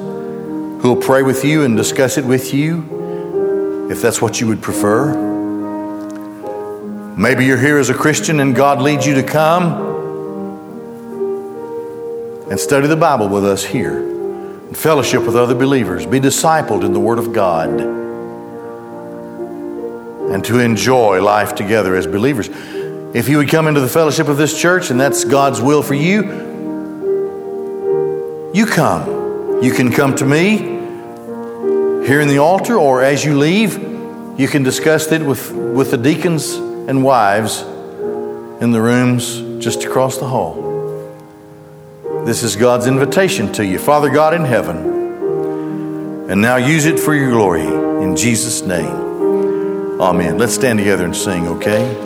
who 0.86 0.93
will 0.93 1.01
pray 1.01 1.23
with 1.23 1.43
you 1.43 1.63
and 1.63 1.75
discuss 1.75 2.15
it 2.15 2.23
with 2.23 2.53
you 2.53 3.88
if 3.89 4.03
that's 4.03 4.21
what 4.21 4.39
you 4.39 4.45
would 4.45 4.61
prefer. 4.61 5.15
Maybe 7.17 7.43
you're 7.43 7.57
here 7.57 7.79
as 7.79 7.89
a 7.89 7.93
Christian 7.95 8.39
and 8.39 8.55
God 8.55 8.79
leads 8.79 9.03
you 9.03 9.15
to 9.15 9.23
come 9.23 9.63
and 12.51 12.59
study 12.59 12.86
the 12.86 12.95
Bible 12.95 13.27
with 13.27 13.43
us 13.43 13.65
here, 13.65 13.97
and 13.97 14.77
fellowship 14.77 15.25
with 15.25 15.36
other 15.36 15.55
believers, 15.55 16.05
be 16.05 16.19
discipled 16.19 16.83
in 16.86 16.93
the 16.93 16.99
Word 16.99 17.17
of 17.17 17.33
God. 17.33 17.81
and 20.31 20.45
to 20.45 20.59
enjoy 20.59 21.19
life 21.19 21.55
together 21.55 21.95
as 21.95 22.05
believers. 22.05 22.47
If 23.15 23.27
you 23.27 23.38
would 23.38 23.49
come 23.49 23.67
into 23.67 23.81
the 23.81 23.88
fellowship 23.88 24.27
of 24.27 24.38
this 24.38 24.61
church 24.61 24.91
and 24.91 25.01
that's 25.01 25.23
God's 25.23 25.61
will 25.61 25.81
for 25.81 25.95
you, 25.95 26.21
you 28.53 28.67
come. 28.67 29.63
You 29.63 29.73
can 29.73 29.91
come 29.91 30.15
to 30.17 30.25
me 30.25 30.74
here 32.05 32.21
in 32.21 32.27
the 32.27 32.37
altar, 32.37 32.77
or 32.77 33.01
as 33.01 33.25
you 33.25 33.37
leave, 33.37 33.77
you 34.39 34.47
can 34.47 34.63
discuss 34.63 35.11
it 35.11 35.21
with, 35.21 35.51
with 35.51 35.91
the 35.91 35.97
deacons 35.97 36.53
and 36.53 37.03
wives 37.03 37.61
in 38.61 38.71
the 38.71 38.81
rooms 38.81 39.63
just 39.63 39.83
across 39.85 40.17
the 40.17 40.27
hall. 40.27 40.61
This 42.25 42.43
is 42.43 42.55
God's 42.55 42.85
invitation 42.87 43.51
to 43.53 43.65
you. 43.65 43.79
Father 43.79 44.09
God 44.09 44.33
in 44.33 44.45
heaven, 44.45 46.29
and 46.29 46.41
now 46.41 46.57
use 46.57 46.85
it 46.85 46.99
for 46.99 47.15
your 47.15 47.31
glory. 47.31 47.65
In 47.65 48.15
Jesus' 48.15 48.61
name. 48.61 49.99
Amen. 49.99 50.37
Let's 50.37 50.53
stand 50.53 50.79
together 50.79 51.05
and 51.05 51.15
sing, 51.15 51.47
okay? 51.47 52.04